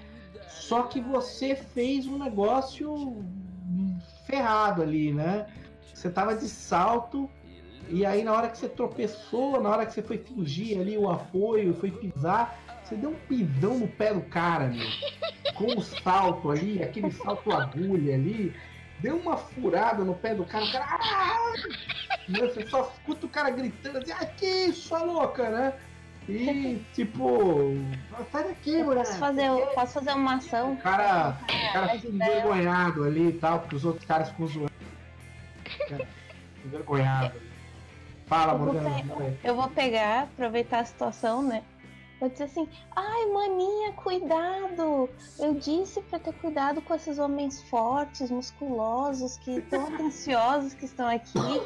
[0.47, 3.21] Só que você fez um negócio
[4.25, 5.47] ferrado ali, né?
[5.93, 7.29] Você tava de salto,
[7.89, 11.09] e aí na hora que você tropeçou, na hora que você foi fingir ali o
[11.09, 12.62] apoio, foi pisar,
[12.93, 14.87] você deu um pisão no pé do cara, meu.
[15.55, 18.55] Com o salto ali, aquele salto agulha ali,
[18.99, 20.85] deu uma furada no pé do cara, o cara.
[20.89, 21.53] "Ah!"
[22.29, 25.73] Você só escuta o cara gritando assim, ah, que isso, sua louca, né?
[26.29, 27.75] E tipo,
[28.31, 29.03] sai daqui, Eu mulher.
[29.03, 30.71] posso fazer, posso fazer uma ação?
[30.73, 34.71] O cara, o cara fica envergonhado ali e tal, porque os outros caras ficam zoando.
[36.65, 37.41] Envergonhado.
[38.25, 38.95] Fala, Eu vou Morgana.
[39.01, 39.37] pe- fala aí.
[39.43, 41.61] Eu vou pegar, aproveitar a situação, né?
[42.23, 45.09] Vou dizer assim, ai maninha, cuidado!
[45.37, 51.05] Eu disse pra ter cuidado com esses homens fortes, musculosos, que tão atenciosos que estão
[51.09, 51.61] aqui.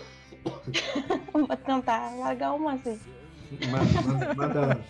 [1.31, 2.99] vou tentar largar uma assim.
[4.35, 4.83] Manda.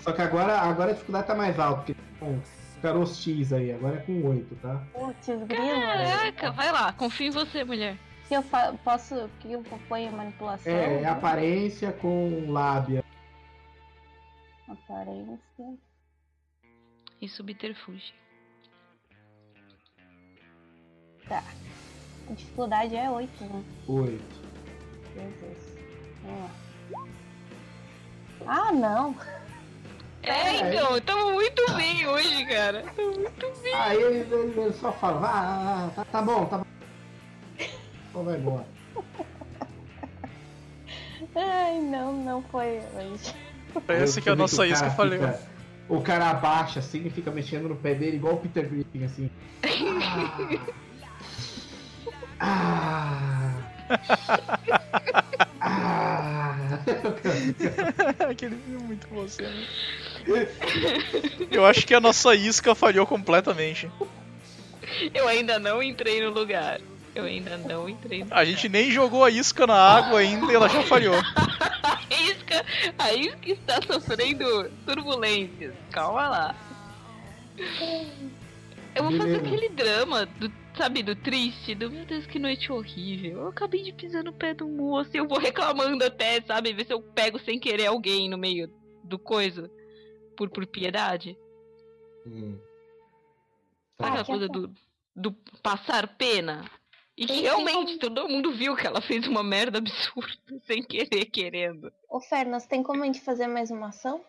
[0.00, 2.40] Só que agora, agora a dificuldade tá mais alta, porque com
[2.80, 4.82] caroço X aí, agora é com 8, tá?
[4.94, 5.82] Putz, grilo.
[5.82, 7.98] Caraca, vai lá, confio em você, mulher.
[8.26, 8.44] Que eu
[8.82, 9.28] posso.
[9.40, 10.72] Que eu ponho manipulação?
[10.72, 13.03] É, é aparência com lábia.
[15.04, 15.78] Aparência.
[17.20, 18.14] E subterfúgio.
[21.30, 21.42] A
[22.30, 23.62] dificuldade é 8, né?
[23.86, 24.18] 8.
[25.14, 25.76] Jesus.
[26.22, 26.50] Vamos lá.
[28.46, 29.14] Ah, não!
[30.22, 32.82] É, então, tamo muito bem hoje, cara.
[32.96, 33.74] Tamo muito bem.
[33.74, 36.64] Aí ele, só fala, vá, ah, tá, tá bom, tá bom.
[38.08, 38.66] Então vai embora.
[41.36, 43.34] Ai, não, não foi hoje.
[43.80, 45.20] Parece que a você vê nossa isca falhou.
[45.20, 45.40] fica-
[45.88, 49.30] o cara abaixa assim e fica mexendo no pé dele, igual o Peter Griffin, assim.
[52.40, 53.54] Ah.
[55.60, 55.60] Ah.
[55.60, 56.78] ah.
[58.30, 59.66] Aquele filme é muito você, né?
[61.50, 63.90] Eu acho que a nossa isca falhou completamente.
[65.14, 66.80] Eu ainda não entrei no lugar.
[67.14, 70.54] Eu ainda não entrei no A gente nem jogou a isca na água ainda e
[70.54, 71.14] ela já falhou.
[71.84, 72.64] A isca,
[72.98, 75.74] a isca está sofrendo turbulências.
[75.90, 76.56] Calma lá.
[78.94, 79.46] Eu vou fazer Beleza.
[79.46, 83.40] aquele drama, do, sabe, do triste, do meu Deus, que noite horrível.
[83.40, 86.72] Eu acabei de pisar no pé do moço e eu vou reclamando até, sabe?
[86.72, 88.70] Ver se eu pego sem querer alguém no meio
[89.02, 89.70] do coisa.
[90.36, 91.36] Por, por piedade.
[92.26, 92.58] Hum.
[94.00, 94.72] Sabe Ah, aquela que coisa do,
[95.14, 96.64] do passar pena?
[97.16, 100.32] E sim, realmente todo mundo viu que ela fez uma merda absurda,
[100.66, 101.92] sem querer, querendo.
[102.08, 104.20] Ô, Fernas, tem como a gente fazer mais uma ação?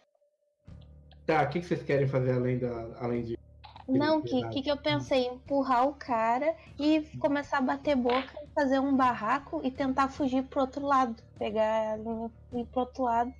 [1.26, 2.70] Tá, o que, que vocês querem fazer além, da,
[3.00, 3.40] além de.
[3.88, 4.54] Não, que, verdade.
[4.54, 5.26] que que eu pensei?
[5.28, 10.62] Empurrar o cara e começar a bater boca, fazer um barraco e tentar fugir pro
[10.62, 11.16] outro lado.
[11.38, 13.34] Pegar a linha e ir pro outro lado.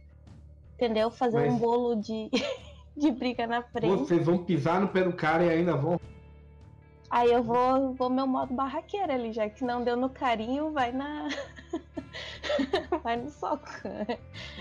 [0.76, 1.12] Entendeu?
[1.12, 2.30] Fazer Mas- um bolo de,
[2.98, 3.96] de briga na frente.
[3.98, 6.00] Vocês vão pisar no pé do cara e ainda vão.
[7.10, 10.92] Aí eu vou, vou meu modo barraqueiro ali, já que não deu no carinho, vai
[10.92, 11.28] na.
[13.04, 13.66] vai no soco.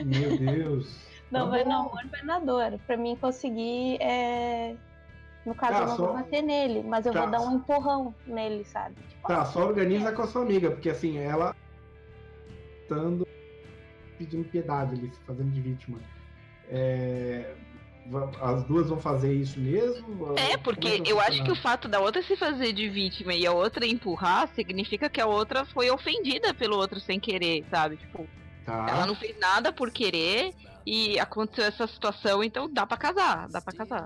[0.05, 1.05] Meu Deus.
[1.31, 1.71] Não Tá vai bom.
[1.71, 2.79] no amor, vai na dor.
[2.87, 4.77] Pra mim conseguir é.
[5.45, 7.23] No caso, Tá, eu não só- vou bater nele, mas eu Tá.
[7.23, 8.95] vou dar um empurrão nele, sabe?
[9.09, 11.55] Tipo, Tá, só organiza com a sua amiga, porque assim, ela.
[12.83, 13.27] Estando
[14.19, 15.99] pedindo piedade ali, se fazendo de vítima.
[16.69, 17.55] É,
[18.41, 20.35] As duas vão fazer isso mesmo?
[20.39, 23.53] É, porque eu acho que o fato da outra se fazer de vítima e a
[23.53, 27.97] outra empurrar significa que a outra foi ofendida pelo outro sem querer, sabe?
[27.97, 28.27] Tipo,
[28.67, 29.07] ela Tá.
[29.07, 30.53] não fez nada por querer
[30.87, 34.05] e aconteceu essa situação, então dá pra casar, dá pra casar.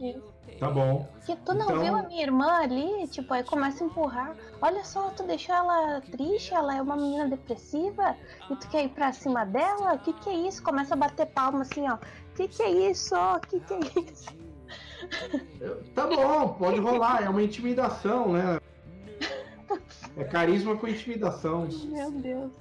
[0.61, 1.09] Tá bom.
[1.27, 3.07] Que tu não Então- viu a minha irmã ali?
[3.09, 4.35] Tipo, aí começa a empurrar.
[4.61, 8.17] Olha só, tu deixou ela triste, ela é uma menina depressiva
[8.51, 9.95] e tu quer ir pra cima dela?
[9.95, 10.63] O que que é isso?
[10.63, 11.99] Começa a bater palma assim, ó.
[12.39, 13.17] O que que é isso?
[13.17, 13.79] O que que é
[14.13, 14.29] isso?
[15.93, 17.25] Tá bom, pode rolar.
[17.25, 18.61] É uma intimidação, né?
[20.17, 21.67] É carisma com intimidação.
[21.87, 22.53] Meu Deus.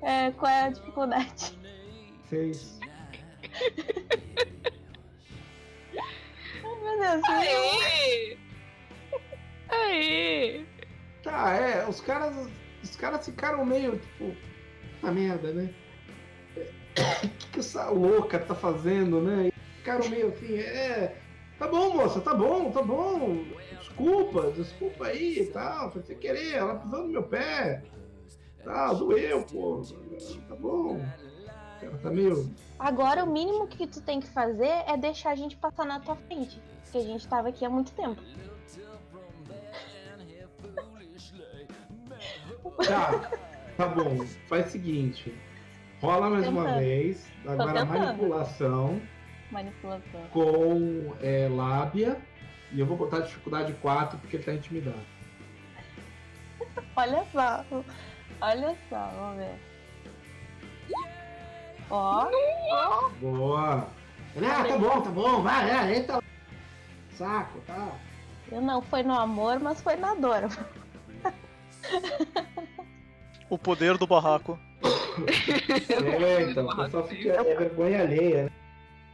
[0.00, 1.58] É, qual é a dificuldade?
[2.30, 2.78] Seis.
[6.64, 7.22] Ai, meu Deus.
[7.28, 8.38] Aê!
[9.68, 10.64] Aê!
[11.22, 12.48] Tá, é, os caras.
[12.82, 14.45] Os caras ficaram meio, tipo.
[15.06, 15.72] A merda, né?
[17.22, 19.48] O que, que essa louca tá fazendo, né?
[19.48, 21.16] E Ficaram meio assim, é.
[21.60, 23.44] Tá bom, moça, tá bom, tá bom.
[23.78, 25.92] Desculpa, desculpa aí e tal.
[25.92, 27.84] Foi sem querer, ela pisou no meu pé.
[28.64, 29.80] Tá, doeu, pô.
[30.48, 31.00] Tá bom.
[31.80, 32.52] Ela tá meio.
[32.76, 36.16] Agora o mínimo que tu tem que fazer é deixar a gente passar na tua
[36.16, 36.60] frente.
[36.82, 38.20] Porque a gente tava aqui há muito tempo.
[42.84, 43.30] Tá,
[43.76, 44.24] tá bom.
[44.48, 45.34] Faz o seguinte.
[46.00, 47.26] Rola mais uma vez.
[47.46, 49.00] Agora manipulação
[49.50, 50.20] Manipulação.
[50.32, 52.18] com é, lábia.
[52.72, 54.98] E eu vou botar dificuldade 4 porque ele tá intimidado.
[56.96, 57.64] Olha só.
[58.40, 59.58] Olha só, vamos ver.
[61.90, 62.28] Ó.
[62.70, 63.08] ó.
[63.20, 63.88] Boa.
[64.36, 65.42] Ah, tá bom, tá bom.
[65.42, 66.22] Vai, é, eita.
[67.12, 67.92] Saco, tá.
[68.50, 70.42] Eu não foi no amor, mas foi na dor.
[73.48, 74.58] O poder do barraco.
[76.20, 78.52] É, então, o pessoal fica é vergonha alheia?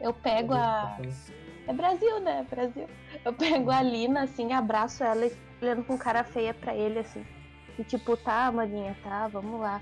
[0.01, 0.99] Eu pego a.
[1.69, 2.45] É Brasil, né?
[2.51, 2.89] Brasil.
[3.25, 7.25] Eu pego a Lina, assim, abraço ela e olhando com cara feia pra ele, assim.
[7.79, 9.81] E tipo, tá, maninha, tá, vamos lá.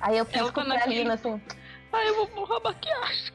[0.00, 1.40] Aí eu tá pra naquele- Lina, assim.
[1.92, 3.32] Ai, eu vou borrar a maquiagem.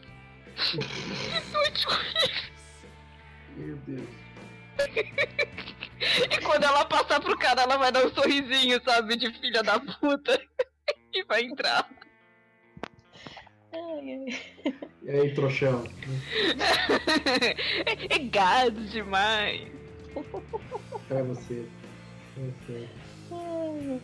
[3.57, 4.09] Meu Deus.
[5.99, 9.15] E quando ela passar pro cara, ela vai dar um sorrisinho, sabe?
[9.15, 10.39] De filha da puta.
[11.13, 11.89] E vai entrar.
[13.73, 14.39] Ai, ai.
[15.03, 15.83] E aí, trouxão?
[18.09, 19.71] É gado demais.
[21.09, 21.65] É você.
[22.37, 22.87] É você.
[23.31, 24.01] ai.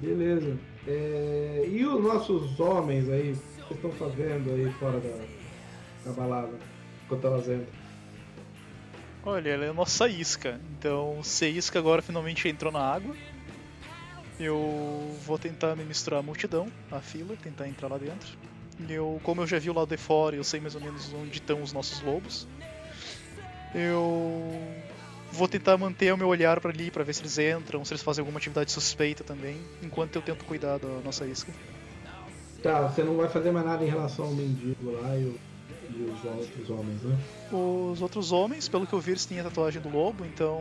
[0.00, 0.56] Beleza.
[0.86, 3.32] É, E os nossos homens aí?
[3.32, 5.16] O que vocês estão fazendo aí fora da,
[6.04, 6.56] da balada?
[7.04, 7.81] Enquanto elas entram?
[9.24, 10.60] Olha, ela é a nossa isca.
[10.72, 13.14] Então, se a isca agora finalmente entrou na água,
[14.38, 18.36] eu vou tentar me misturar à multidão, à fila, tentar entrar lá dentro.
[18.88, 21.38] Eu, como eu já vi o lado de fora, eu sei mais ou menos onde
[21.38, 22.48] estão os nossos lobos.
[23.74, 24.74] Eu
[25.30, 28.02] vou tentar manter o meu olhar para ali, para ver se eles entram, se eles
[28.02, 31.52] fazem alguma atividade suspeita também, enquanto eu tento cuidar da nossa isca.
[32.62, 35.34] Tá, você não vai fazer mais nada em relação ao mendigo lá e,
[35.94, 37.18] o- e os outros homens, né?
[37.50, 40.60] Os outros homens, pelo que eu vi, eles têm a tatuagem do lobo, então.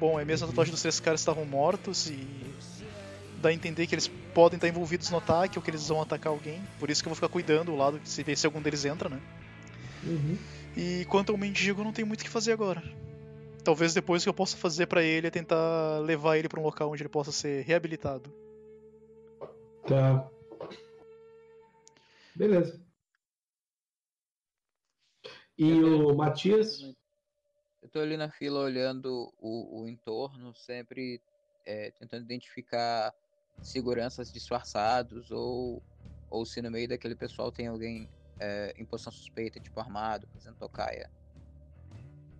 [0.00, 2.26] Bom, é a mesma tatuagem dos três caras estavam mortos e.
[3.40, 6.32] dá a entender que eles podem estar envolvidos no ataque ou que eles vão atacar
[6.32, 6.62] alguém.
[6.80, 9.10] Por isso que eu vou ficar cuidando do lado se ver se algum deles entra,
[9.10, 9.20] né?
[10.02, 10.38] Uhum.
[10.74, 12.82] E quanto ao mendigo, não tenho muito o que fazer agora.
[13.62, 16.62] Talvez depois o que eu possa fazer pra ele é tentar levar ele pra um
[16.62, 18.32] local onde ele possa ser reabilitado.
[19.86, 20.26] Tá.
[22.34, 22.80] Beleza.
[25.56, 26.80] E o Matias?
[27.80, 31.20] Eu tô ali na fila olhando o, o entorno, sempre
[31.64, 33.14] é, tentando identificar
[33.62, 35.82] seguranças disfarçados ou,
[36.30, 38.08] ou se no meio daquele pessoal tem alguém
[38.40, 41.08] é, em posição suspeita, tipo armado, fazendo tocaia.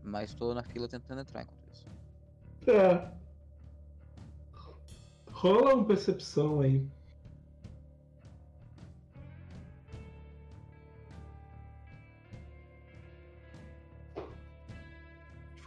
[0.03, 1.87] Mas tô na fila tentando entrar enquanto isso.
[2.67, 3.17] Tá.
[5.31, 6.87] Rola uma percepção aí.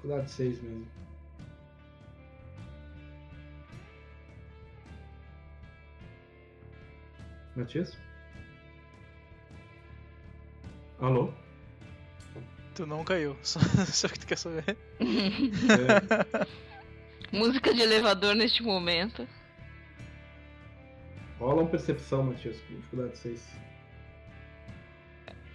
[0.08, 0.88] Dificuldade 6 mesmo.
[7.58, 7.97] Matias?
[10.99, 11.34] Alô?
[12.73, 14.77] Tu não caiu, só, só que tu quer saber.
[15.02, 16.48] É,
[17.38, 19.27] Música de elevador neste momento.
[21.38, 23.56] rola uma percepção, Matias, com dificuldade 6.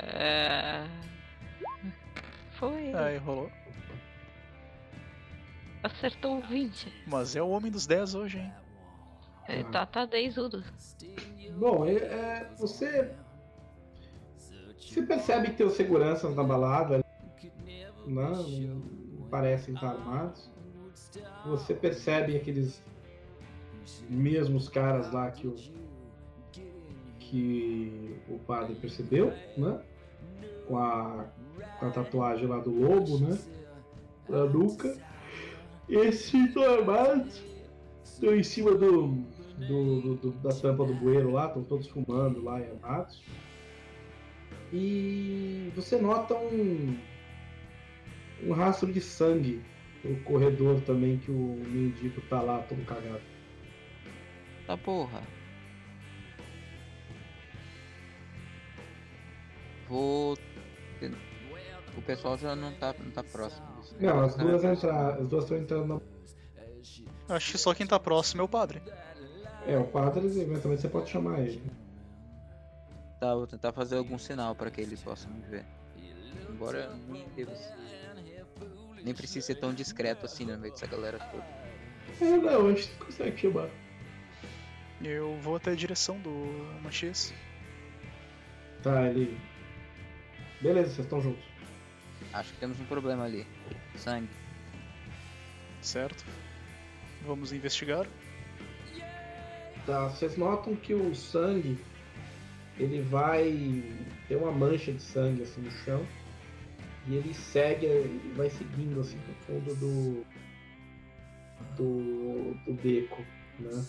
[0.00, 0.86] É...
[2.58, 2.92] Foi.
[2.92, 3.50] Aí rolou.
[5.82, 6.92] Acertou o 20.
[7.06, 8.52] Mas é o homem dos 10 hoje, hein?
[9.48, 10.64] É, tá, tá 10 udo.
[11.56, 13.12] Bom, é, é, você.
[14.78, 17.50] Você percebe que tem os seguranças na balada ali,
[18.06, 18.30] né?
[19.16, 20.50] não parecem estar armados.
[21.46, 22.82] Você percebe aqueles
[24.08, 25.54] mesmos caras lá que o,
[27.18, 29.80] que o padre percebeu, né?
[30.66, 31.26] Com a,
[31.78, 33.38] com a tatuagem lá do lobo, né?
[34.28, 34.96] Na nuca.
[35.92, 37.42] Estão armados.
[38.02, 39.08] Estão em cima do,
[39.58, 43.22] do, do- do- da tampa do bueiro lá, estão todos fumando lá armados.
[44.72, 46.96] E você nota um,
[48.44, 49.62] um rastro de sangue
[50.02, 53.20] no corredor também que o mendigo tá lá todo cagado.
[54.66, 55.22] Tá porra.
[59.88, 60.38] Vou.
[61.96, 63.71] O pessoal já não tá, não tá próximo?
[64.00, 65.86] Não, as duas na- entrar, as duas estão entrando
[67.28, 67.34] na.
[67.36, 68.82] Acho que só quem tá próximo é o padre.
[69.66, 71.62] É, o padre, eventualmente você pode chamar ele.
[73.20, 75.64] Tá, vou tentar fazer algum sinal para que eles possam me ver.
[76.50, 77.72] Embora nem deva ser.
[79.04, 81.44] Nem precisa ser tão discreto assim no meio dessa galera toda.
[82.20, 83.68] É, não, a gente consegue chamar.
[85.00, 86.30] Eu vou até a direção do
[86.82, 87.32] Matias.
[88.82, 89.36] Tá, ele.
[90.60, 91.44] Beleza, vocês estão juntos.
[92.32, 93.46] Acho que temos um problema ali.
[93.96, 94.28] Sangue.
[95.80, 96.24] Certo?
[97.26, 98.06] Vamos investigar.
[99.86, 101.78] Tá, vocês notam que o sangue
[102.78, 103.82] ele vai
[104.28, 106.06] ter uma mancha de sangue assim no chão
[107.06, 110.24] e ele segue, ele vai seguindo assim pro fundo do
[111.76, 113.24] do, do beco,
[113.58, 113.84] né?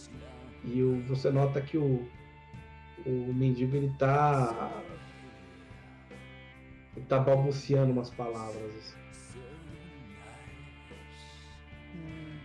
[0.66, 2.08] E o, você nota que o
[3.06, 4.72] o mendigo ele tá
[6.96, 9.04] ele tá balbuciando umas palavras assim.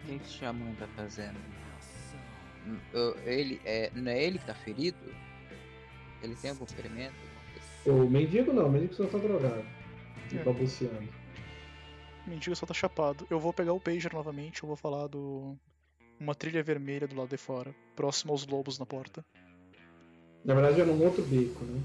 [0.02, 1.38] O que esse xamã tá fazendo?
[2.66, 2.78] Hum,
[3.24, 3.90] Ele é.
[3.94, 4.98] Não é ele que tá ferido?
[6.22, 7.14] Ele tem algum ferimento?
[7.86, 9.64] O mendigo não, o mendigo só tá drogado.
[10.32, 10.42] E É.
[10.42, 11.08] balbuciando.
[12.26, 13.26] O mendigo só tá chapado.
[13.30, 15.56] Eu vou pegar o pager novamente, eu vou falar do.
[16.20, 19.24] Uma trilha vermelha do lado de fora, próximo aos lobos na porta.
[20.44, 21.80] Na verdade é num outro beco, né?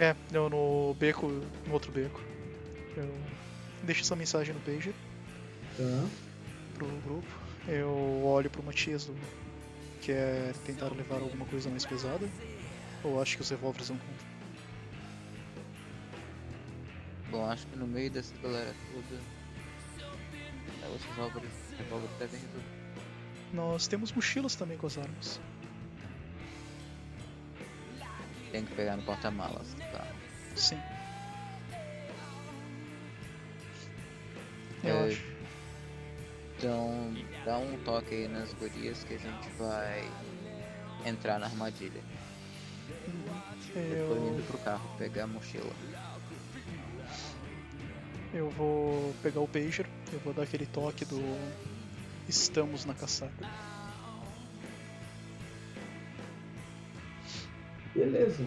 [0.00, 1.26] É, não, no beco,
[1.66, 2.20] no outro beco.
[2.96, 3.14] Eu
[3.82, 4.94] deixo essa mensagem no pager
[5.76, 6.08] Tá.
[6.74, 7.28] pro grupo.
[7.68, 9.14] Eu olho pro Matias, do-
[10.00, 12.26] quer tentar levar alguma coisa mais pesada?
[13.04, 14.26] Ou acho que os revólveres vão contra?
[17.30, 19.20] Bom, acho que no meio dessa galera toda.
[20.82, 22.66] é, Os revólveres, revólveres devem resolver.
[23.52, 25.40] Nós temos mochilas também com as armas.
[28.52, 29.74] Tem que pegar no porta-malas.
[29.92, 30.06] Tá.
[30.56, 30.80] Sim.
[34.82, 35.22] Eu É, acho.
[36.58, 37.14] Então,
[37.44, 40.10] dá um toque aí nas gurias que a gente vai
[41.06, 42.02] entrar na armadilha.
[43.74, 45.72] Eu tô Eu, indo pro carro pegar a mochila.
[48.34, 51.20] eu vou pegar o pager, eu vou dar aquele toque do.
[52.28, 53.32] Estamos na caçada.
[58.00, 58.42] Beleza.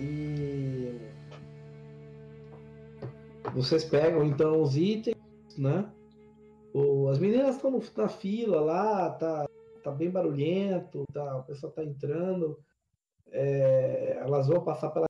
[0.00, 0.98] E
[3.52, 5.14] vocês pegam então os itens,
[5.58, 5.92] né?
[6.72, 9.46] O- As meninas estão na fila lá, tá,
[9.84, 12.58] tá bem barulhento, tá, o pessoal tá entrando.
[13.30, 15.04] É, elas vão passar pela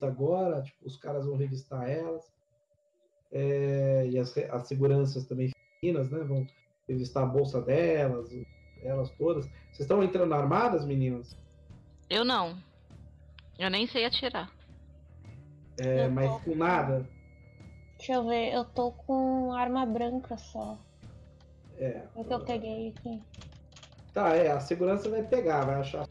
[0.00, 2.24] agora, tipo, os caras vão revistar elas.
[3.30, 5.50] É, e as, as seguranças também
[5.82, 6.20] femininas, né?
[6.24, 6.46] Vão
[6.88, 8.30] revistar a bolsa delas,
[8.82, 9.44] elas todas.
[9.66, 11.36] Vocês estão entrando armadas, meninas?
[12.08, 12.56] Eu não.
[13.58, 14.50] Eu nem sei atirar.
[15.78, 17.06] É, Eu mas tô com nada.
[17.98, 20.78] Deixa eu ver, eu tô com arma branca só.
[21.78, 21.86] É.
[21.86, 23.22] É o que eu peguei aqui.
[24.12, 26.06] Tá, é, a segurança vai pegar, vai achar.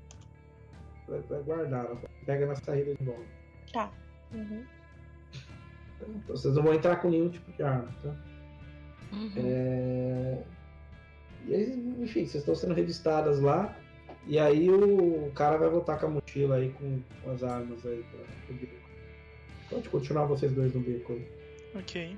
[1.08, 1.88] Vai, vai guardar,
[2.26, 3.26] pega na saída de volta.
[3.72, 3.92] Tá.
[4.32, 4.66] Uhum.
[6.02, 8.16] Então, vocês não vão entrar com nenhum tipo de arma, tá?
[9.12, 9.32] Uhum.
[9.38, 10.44] É...
[11.46, 13.76] E aí, enfim, vocês estão sendo revistadas lá.
[14.28, 18.04] E aí o cara vai voltar com a mochila aí com, com as armas aí
[18.12, 18.90] pra, pro beco.
[19.70, 21.28] Pode continuar vocês dois no beco aí.
[21.76, 22.18] Ok.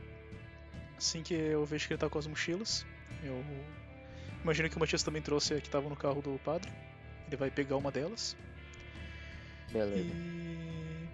[0.98, 2.86] Assim que eu vejo que ele tá com as mochilas,
[3.24, 3.44] eu
[4.44, 6.72] imagino que o Matias também trouxe a que tava no carro do padre.
[7.28, 8.38] Ele vai pegar uma delas
[9.72, 10.02] Beleza.
[10.02, 11.08] e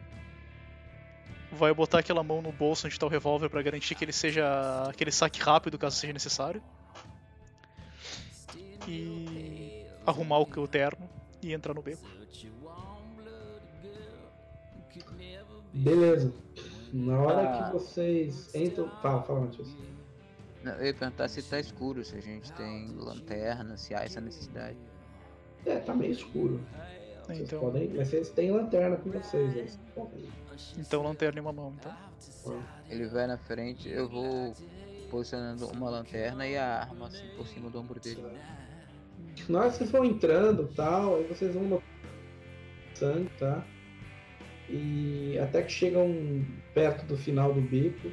[1.52, 4.88] vai botar aquela mão no bolso onde tá o revólver pra garantir que ele seja
[4.90, 6.62] aquele saque rápido caso seja necessário.
[8.88, 9.63] E
[10.06, 11.10] arrumar o o terno
[11.42, 12.02] e entrar no beco.
[15.74, 16.34] Beleza.
[16.94, 17.64] Na hora Ah.
[17.64, 18.90] que vocês entram.
[19.02, 19.68] Fala, fala, Matias.
[20.64, 24.22] Não, eu ia perguntar se tá escuro, se a gente tem lanterna, se há essa
[24.22, 24.78] necessidade.
[25.66, 26.62] É, tá meio escuro.
[27.26, 27.90] Vocês Então, podem.
[27.90, 29.68] Mas vocês têm lanterna com vocês, aí.
[29.68, 30.30] Vocês podem
[30.78, 31.92] então lanterna em uma mão, então.
[32.90, 34.54] Ele vai na frente, eu vou
[35.10, 38.22] posicionando uma lanterna e a arma assim por cima do ombro dele.
[38.22, 38.30] Na
[39.34, 41.82] que vocês vão entrando tal, aí vocês vão
[42.94, 43.66] sangue, tá?
[44.70, 48.10] E até que chegam perto do final do beco,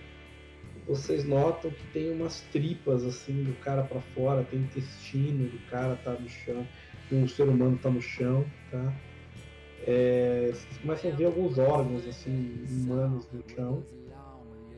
[0.86, 5.96] vocês notam que tem umas tripas assim do cara pra fora, tem intestino do cara
[5.96, 6.66] tá no chão,
[7.12, 8.92] um ser humano tá no chão, tá?
[9.86, 13.82] É, vocês começam a ver alguns órgãos assim humanos no chão.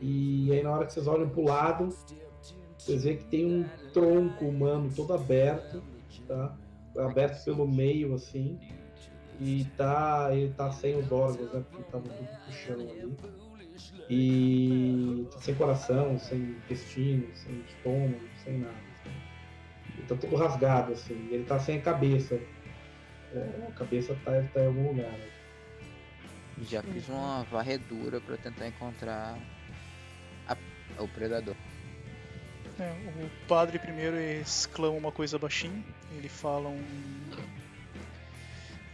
[0.01, 1.89] E aí na hora que vocês olham pro lado,
[2.77, 5.81] vocês veem que tem um tronco humano todo aberto
[6.27, 6.55] tá?
[6.97, 8.59] Aberto pelo meio, assim.
[9.39, 10.29] E tá.
[10.31, 11.63] Ele tá sem os órgãos, né?
[11.69, 13.17] Porque tava tudo pro chão ali.
[14.09, 18.75] E tá sem coração, sem intestino, sem estômago, sem nada.
[18.75, 19.15] assim.
[19.97, 21.17] Ele tá todo rasgado, assim.
[21.29, 22.39] E ele tá sem a cabeça.
[23.33, 25.09] É, a cabeça tá, tá em algum lugar.
[25.11, 25.25] né?
[26.61, 29.37] Já fiz uma varredura pra tentar encontrar
[30.47, 30.57] a-
[31.01, 31.55] o predador.
[32.79, 32.91] É,
[33.23, 35.83] o padre primeiro exclama uma coisa baixinho.
[36.17, 36.83] Ele fala um.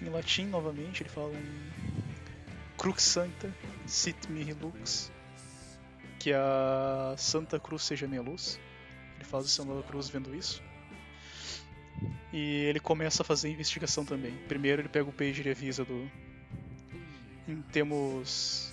[0.02, 1.70] Em latim novamente, ele fala um.
[2.78, 3.54] Crux Sancta,
[3.86, 5.12] sit mihi lux.
[6.18, 8.60] Que a Santa Cruz seja minha luz.
[9.16, 10.62] Ele faz o da cruz vendo isso.
[12.32, 14.34] E ele começa a fazer a investigação também.
[14.48, 16.10] Primeiro ele pega o pager e avisa do.
[17.72, 18.72] Temos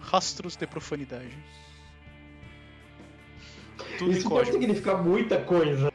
[0.00, 1.36] rastros de profanidade.
[3.98, 5.92] Tudo em Isso pode significar muita coisa.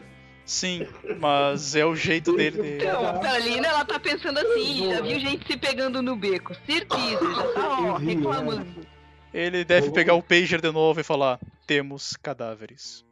[0.51, 0.85] Sim,
[1.17, 2.61] mas é o jeito dele.
[2.61, 6.53] de- Então, a Thalina, ela tá pensando assim, já viu gente se pegando no beco.
[6.65, 8.85] Certeza, já tá, ó, Eu reclamando.
[9.33, 13.05] Ele deve pegar o pager de novo e falar: temos cadáveres.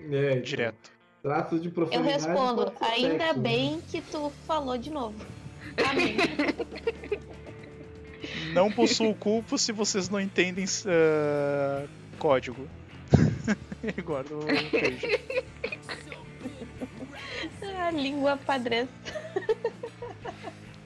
[0.00, 0.90] É, então, Direto.
[1.22, 2.12] Traços de Eu profanidade.
[2.26, 3.40] respondo, ainda sexo, né?
[3.40, 5.14] bem que tu falou de novo.
[5.88, 6.16] Amém.
[8.52, 11.86] Não possuo culpa se vocês não entendem ah,
[12.18, 12.66] código.
[13.80, 15.20] Ele guarda o pager.
[17.88, 18.92] A língua padresta.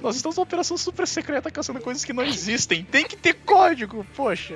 [0.01, 2.85] Nós estamos numa operação super secreta caçando coisas que não existem.
[2.85, 4.55] Tem que ter código, poxa.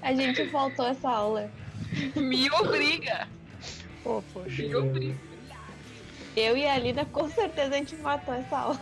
[0.00, 1.50] A gente faltou essa aula.
[2.16, 3.28] Me obriga.
[4.02, 4.62] Pô, poxa.
[4.62, 5.14] Me obriga.
[6.36, 8.80] Eu e a Lina, com certeza, a gente matou essa aula.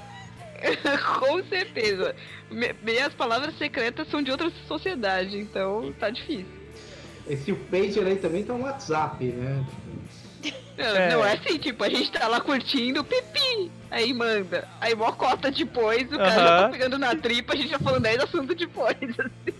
[1.19, 2.15] Com certeza.
[2.51, 6.47] Me- Minhas palavras secretas são de outra sociedade, então tá difícil.
[7.29, 9.65] Esse pager aí também tá um WhatsApp, né?
[10.77, 11.11] Não É.
[11.11, 14.69] não é assim, tipo, a gente tá lá curtindo, pipi, aí manda.
[14.81, 18.03] Aí mó cota depois, o cara já tá pegando na tripa, a gente já falando
[18.03, 18.97] 10 assuntos depois.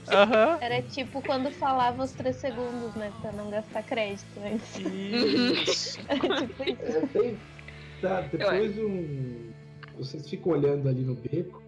[0.09, 0.59] Aham.
[0.61, 3.11] Era tipo quando falava os 3 segundos, né?
[3.23, 4.77] Pra não gastar crédito antes.
[4.79, 5.99] Isso.
[6.09, 6.83] Era tipo isso.
[6.83, 7.39] É, tem-
[8.03, 9.51] tá, depois um.
[9.97, 11.63] Vocês ficam olhando ali no beco.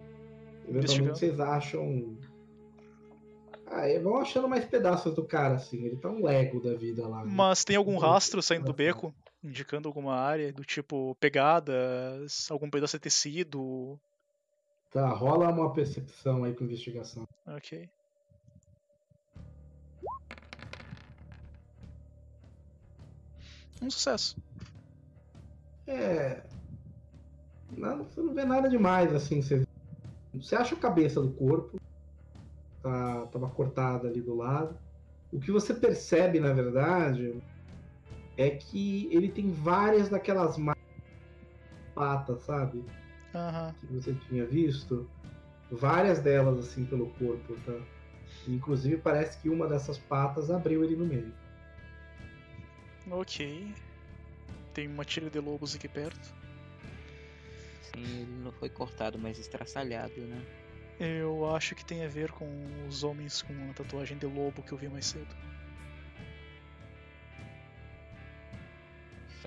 [0.67, 2.15] Eventualmente vocês acham.
[3.71, 5.83] Ah, é, vão achando mais pedaços do cara, assim.
[5.85, 7.23] Ele tá um Lego da vida lá.
[7.25, 7.31] né?
[7.33, 9.13] Mas tem algum rastro saindo do beco?
[9.43, 13.99] Indicando alguma área do tipo pegadas, algum pedaço de tecido.
[14.91, 17.23] Tá, rola uma percepção aí com investigação.
[17.47, 17.89] Ok.
[23.81, 24.35] Um sucesso.
[25.87, 26.43] É.
[27.71, 29.41] Não, você não vê nada demais, assim.
[29.41, 29.63] Você,
[30.33, 31.77] você acha a cabeça do corpo.
[32.81, 34.77] Tá, tava cortada ali do lado.
[35.31, 37.39] O que você percebe, na verdade,
[38.39, 40.55] é que ele tem várias daquelas
[41.93, 42.85] patas, sabe?
[43.35, 43.75] Aham.
[43.81, 45.09] Que você tinha visto.
[45.69, 47.77] Várias delas, assim, pelo corpo, tá?
[48.47, 51.33] Inclusive, parece que uma dessas patas abriu ele no meio.
[53.11, 53.75] Ok.
[54.73, 56.33] Tem uma tira de lobos aqui perto.
[57.81, 60.41] Sim, ele não foi cortado, mas estraçalhado, né?
[60.97, 62.47] Eu acho que tem a ver com
[62.87, 65.35] os homens com a tatuagem de lobo que eu vi mais cedo.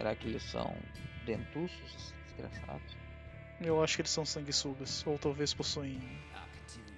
[0.02, 0.76] Será que eles são
[1.24, 2.96] dentuços, desgraçados?
[3.60, 5.96] Eu acho que eles são sanguessugas, ou talvez possuem.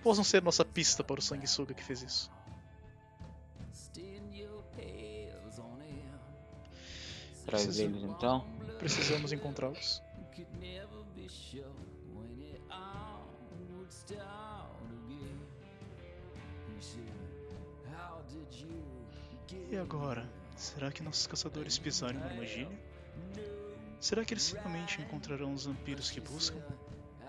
[0.03, 2.33] Possam ser nossa pista para o sanguessuga que fez isso.
[7.45, 8.47] Traz eles então?
[8.79, 10.03] Precisamos encontrá-los.
[19.71, 20.27] E agora?
[20.57, 22.94] Será que nossos caçadores pisaram uma armadilha?
[24.01, 26.61] Será que eles finalmente encontrarão os vampiros que buscam?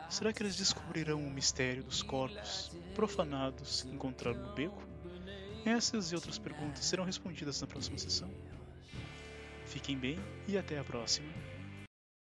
[0.09, 4.83] Será que eles descobrirão o mistério dos corpos profanados que encontraram no beco?
[5.65, 8.29] Essas e outras perguntas serão respondidas na próxima sessão.
[9.65, 11.27] Fiquem bem e até a próxima.